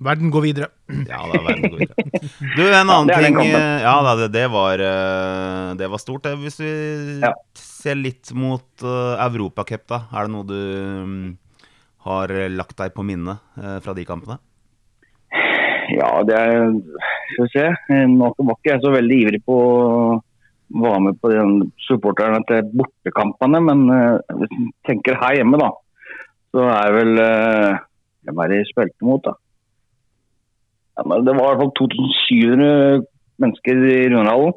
[0.04, 0.68] Verden går videre.
[1.08, 2.08] Ja, det er verden går videre.
[2.58, 6.26] Du, en annen er ting eh, Ja, da, det, det, var, eh, det var stort.
[6.28, 6.34] det.
[6.42, 6.72] Hvis vi
[7.24, 7.32] Ja.
[7.56, 10.02] ser litt mot uh, Europacup, da.
[10.12, 11.14] Er det noe du um,
[12.08, 14.38] har lagt deg på minnet uh, fra de kampene?
[15.94, 16.70] Ja, det er
[17.34, 17.66] Skal vi se.
[18.12, 20.20] Nå var ikke jeg så veldig ivrig på å
[20.84, 25.72] være med på den supporterne til bortekampene, men uh, hvis en tenker her hjemme, da,
[26.54, 27.82] så er vel uh,
[28.24, 29.34] Hvem er det de spilte mot, da?
[30.98, 33.06] Ja, men det var i hvert fall 2700
[33.42, 34.54] mennesker i Rundehallen.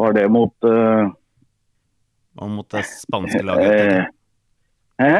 [0.00, 1.10] Var det mot uh,
[2.40, 3.72] Og mot det spanske laget?
[3.74, 4.04] eh,
[5.00, 5.14] Hæ?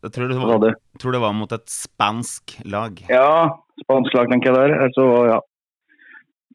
[0.00, 2.96] Jeg tror det, var tror det var mot et spansk lag.
[3.12, 3.52] Ja,
[3.82, 4.84] spansk lag tenker jeg der.
[4.86, 5.38] Altså, ja.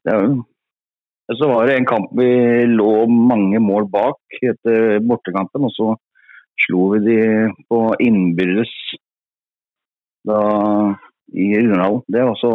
[0.06, 2.26] Er Så var det en kamp vi
[2.70, 5.94] lå mange mål bak etter bortekampen, og så
[6.66, 7.20] slo vi de
[7.70, 8.72] på innbyrdes
[10.26, 10.40] da,
[11.34, 12.02] i Rundehallen.
[12.10, 12.52] Det var så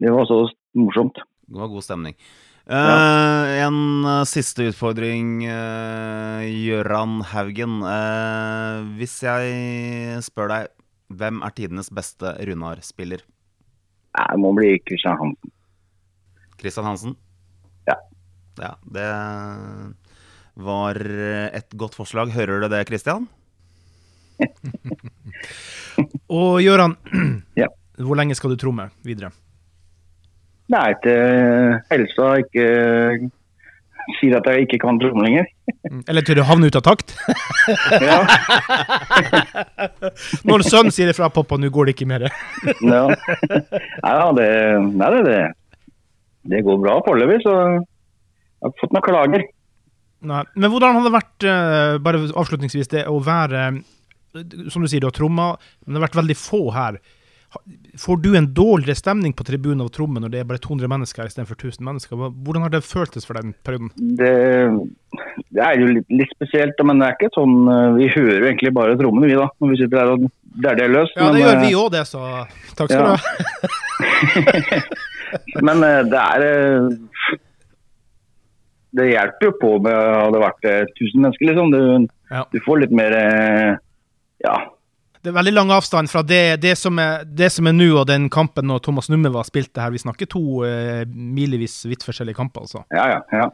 [0.00, 0.40] Det var så
[0.74, 1.20] morsomt.
[1.46, 2.16] Det var god stemning.
[2.64, 7.82] Eh, en uh, siste utfordring, uh, Haugen.
[7.84, 10.68] Eh, hvis jeg spør deg,
[11.12, 13.20] hvem er tidenes beste Runar-spiller?
[14.14, 15.52] Det må bli Kristian Hansen.
[16.58, 17.16] Christian Hansen?
[17.86, 17.98] Ja.
[18.58, 19.08] Ja, Det
[20.56, 20.94] var
[21.52, 22.30] et godt forslag.
[22.30, 23.28] Hører du det, Christian?
[26.30, 26.96] Og Gøran,
[27.58, 27.66] Ja.
[27.98, 29.30] hvor lenge skal du tromme videre?
[30.72, 32.68] Nei, til helsa ikke
[34.18, 35.48] sier at jeg ikke kan tromme lenger.
[36.10, 37.14] Eller til du havner ut av takt.
[38.04, 38.20] Ja,
[40.48, 42.28] Når sønnen sier ifra, 'pappa, nå går det ikke mer'.
[42.94, 43.04] ja.
[44.04, 44.48] Ja, det,
[44.92, 45.40] nei, det, det,
[46.52, 47.82] det går bra foreløpig, så jeg
[48.64, 49.46] har ikke fått noen klager.
[50.24, 50.44] Nei.
[50.56, 53.66] Men hvordan har det vært, eh, bare avslutningsvis, det å være
[54.72, 55.52] Som du sier, du har tromma,
[55.84, 56.96] men det har vært veldig få her.
[57.98, 61.28] Får du en dårligere stemning på tribunen av trommen når det er bare 200 mennesker
[61.30, 62.16] istedenfor 1000 mennesker?
[62.16, 63.90] Hvordan har det føltes for den perioden?
[64.18, 64.32] Det,
[65.54, 68.48] det er jo litt, litt spesielt, men det er ikke sånn eh, Vi hører jo
[68.50, 71.14] egentlig bare trommene, vi da, når vi sitter her og det er det løst.
[71.18, 72.20] Ja, men, det gjør eh, vi òg, det, så
[72.78, 73.06] takk skal Ja.
[73.06, 73.18] du ha.
[75.66, 76.44] Men eh, det er
[78.94, 81.72] Det hjelper jo på med hadde det vært eh, 1000 mennesker, liksom.
[81.74, 81.80] Du,
[82.34, 82.44] Ja.
[82.52, 83.12] du får litt mer
[84.44, 84.56] Ja.
[85.24, 88.26] Det er veldig lang avstand fra det, det som er det som nå, og den
[88.32, 89.92] kampen når Thomas Numme var spilte her.
[89.94, 92.82] Vi snakker to eh, milevis vidt forskjellige kamper, altså.
[92.92, 93.46] Ja, ja, ja.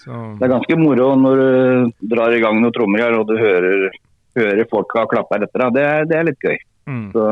[0.00, 0.10] Så,
[0.40, 3.94] Det er ganske moro når du drar i gang noen trommer her, og du hører,
[4.34, 5.76] hører folka klappe etter deg.
[5.76, 6.58] Det, det er litt gøy.
[6.90, 7.06] mm.
[7.14, 7.28] Så,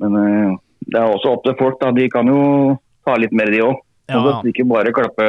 [0.00, 0.56] men eh,
[0.88, 1.76] det er også opp til folk.
[1.82, 1.92] da.
[1.92, 2.40] De kan jo
[3.04, 3.84] ta litt mer, de òg.
[4.08, 5.28] Ja, at ikke bare klappe,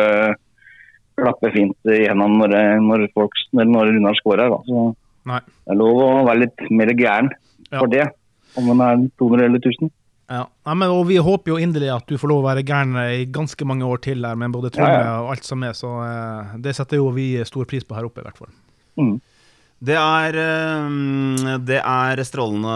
[1.20, 2.56] klappe fint igjennom når,
[2.88, 4.48] når, folk, når når Runar scorer.
[4.56, 4.64] Da.
[4.64, 4.86] Så
[5.30, 5.40] Nei.
[5.46, 7.30] det er lov å være litt mer gæren
[7.70, 7.80] Ja.
[7.84, 8.08] for det.
[8.58, 9.92] Om man er 200 eller 1000.
[10.30, 12.94] Ja, Nei, men, og Vi håper jo inderlig at du får lov å være gæren
[13.02, 15.16] i ganske mange år til her, med både tromme Ja, ja.
[15.24, 15.74] og alt som er.
[15.78, 18.52] Så eh, det setter jo vi stor pris på her oppe, i hvert fall.
[19.00, 19.16] Mm.
[19.82, 22.74] Det er, eh, det er strålende,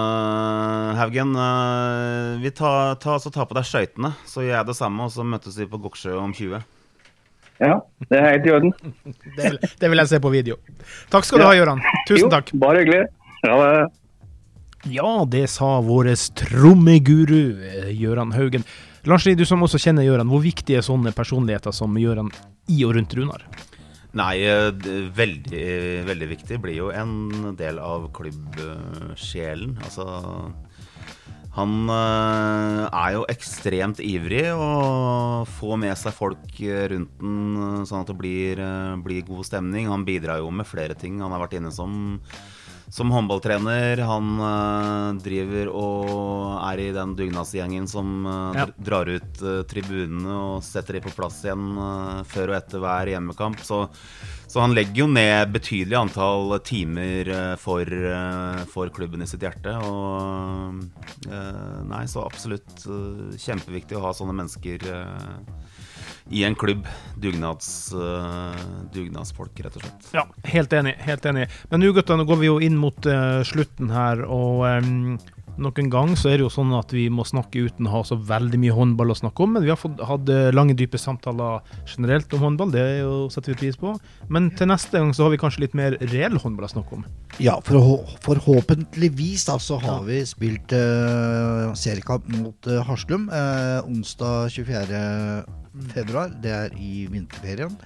[0.97, 1.35] Haugen.
[1.35, 5.11] Eh, Vi tar, ta, så ta på deg skøytene, så gjør jeg det samme, og
[5.13, 6.63] så møtes vi på Goksjø om 20.
[7.61, 7.75] Ja,
[8.09, 8.71] det er helt i orden.
[9.37, 10.55] Det vil, det vil jeg se på video.
[11.13, 11.49] Takk skal du Ja.
[11.51, 11.83] ha, Gøran.
[12.07, 12.49] Tusen Jo, takk.
[12.59, 13.03] Bare hyggelig.
[13.45, 18.65] Ja, det Ja, det sa vår trommeguru eh, Gøran Haugen.
[19.05, 22.31] Lars, du som også kjenner Gøran, hvor viktig er sånne personligheter som Gøran
[22.71, 23.45] i og rundt Runar?
[24.13, 24.69] Nei, eh,
[25.15, 25.63] veldig,
[26.07, 26.59] veldig viktig.
[26.61, 29.77] Blir jo en del av klubbsjelen.
[29.83, 30.05] Altså
[31.53, 38.01] Han eh, er jo ekstremt ivrig og får med seg folk eh, rundt den sånn
[38.01, 39.91] at det blir, eh, blir god stemning.
[39.91, 41.21] Han bidrar jo med flere ting.
[41.21, 42.17] Han har vært inne som
[42.93, 43.97] som håndballtrener.
[44.05, 48.67] Han eh, driver og er i den dugnadsgjengen som eh, Ja.
[48.77, 51.71] drar ut eh, tribunene og setter de på plass igjen
[52.29, 53.63] før og etter hver hjemmekamp.
[53.65, 53.79] Så,
[54.45, 57.89] så han legger jo ned betydelig antall timer for,
[58.69, 59.73] for klubben i sitt hjerte.
[59.89, 60.83] Og
[61.89, 62.85] nei, så absolutt
[63.41, 64.85] kjempeviktig å ha sånne mennesker
[66.29, 66.87] i en klubb.
[67.19, 68.55] Dugnads, uh,
[68.93, 70.09] dugnadsfolk, rett og slett.
[70.15, 70.95] Ja, helt enig.
[71.03, 71.47] helt enig.
[71.71, 75.17] Men nå gutta, nå går vi jo inn mot uh, slutten her, og um,
[75.61, 78.17] noen gang så er det jo sånn at vi må snakke uten å ha så
[78.17, 79.53] veldig mye håndball å snakke om.
[79.55, 83.53] Men vi har fått, hatt eh, lange, dype samtaler generelt om håndball, det jo, setter
[83.53, 83.93] vi pris på.
[84.33, 87.05] Men til neste gang så har vi kanskje litt mer reell håndball å snakke om.
[87.43, 94.53] Ja, for, forhåpentligvis da, så har vi spilt uh, seriekamp mot uh, Haslum uh, onsdag
[94.57, 95.05] 24.
[95.93, 96.33] februar.
[96.43, 97.77] Det er i vinterferien.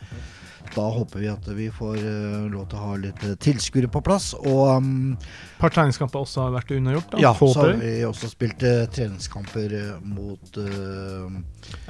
[0.76, 4.02] Da håper vi at vi får uh, lov til å ha litt eh, tilskuere på
[4.06, 4.32] plass.
[4.38, 7.12] Og um, Et par treningskamper også har vært unnagjort.
[7.14, 7.22] da.
[7.24, 11.38] ja, så har vi også spilt uh, treningskamper mot uh,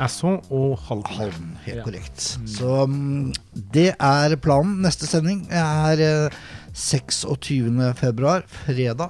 [0.08, 0.24] SH
[0.54, 1.18] og Halden.
[1.18, 1.50] Halden.
[1.66, 1.84] Helt Ja.
[1.88, 2.28] korrekt.
[2.50, 3.34] Så um,
[3.74, 4.78] det er planen.
[4.86, 6.38] Neste sending er uh,
[6.78, 7.82] 26.
[7.98, 9.10] februar, fredag.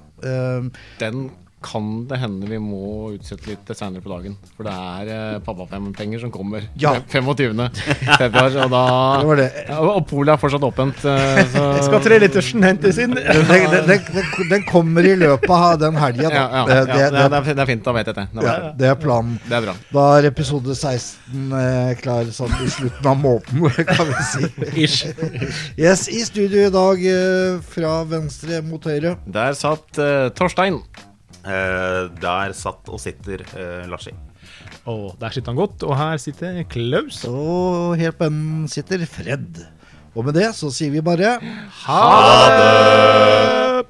[1.02, 1.28] Den
[1.64, 4.36] kan det hende vi må utsette litt til senere på dagen.
[4.56, 6.92] For det er eh, pappapenger som kommer Ja.
[7.10, 7.64] 25.
[8.20, 8.58] februar.
[8.64, 8.82] Og da
[9.24, 9.64] det det.
[9.72, 11.02] ja, Og polet er fortsatt åpent.
[11.10, 13.16] eh, Så Skal trelitersen hentes inn?
[13.18, 14.06] Den, den, den,
[14.52, 17.50] den, kommer i løpet av den helga, ja, ja, Det, ja, det, det, det, er,
[17.58, 17.84] det er fint.
[17.88, 18.28] Da vet jeg det.
[18.38, 19.40] Det ja, er, det er planen.
[19.50, 19.76] det er bra.
[19.98, 24.52] Da er episode 16 eh, klar sånn i slutten av måneden, kan vi si.
[24.86, 25.02] Ish.
[25.80, 29.18] Yes, I studio i dag eh, fra venstre mot høyre.
[29.26, 30.82] Der satt eh, Torstein.
[31.48, 34.12] Eh, der satt og sitter eh, Larsi.
[34.88, 37.24] Og der sitter han godt, og her sitter Klaus.
[37.30, 39.64] Og helt på enden sitter Fred.
[40.18, 41.38] Og med det så sier vi bare
[41.86, 42.02] Ha
[42.58, 43.88] det!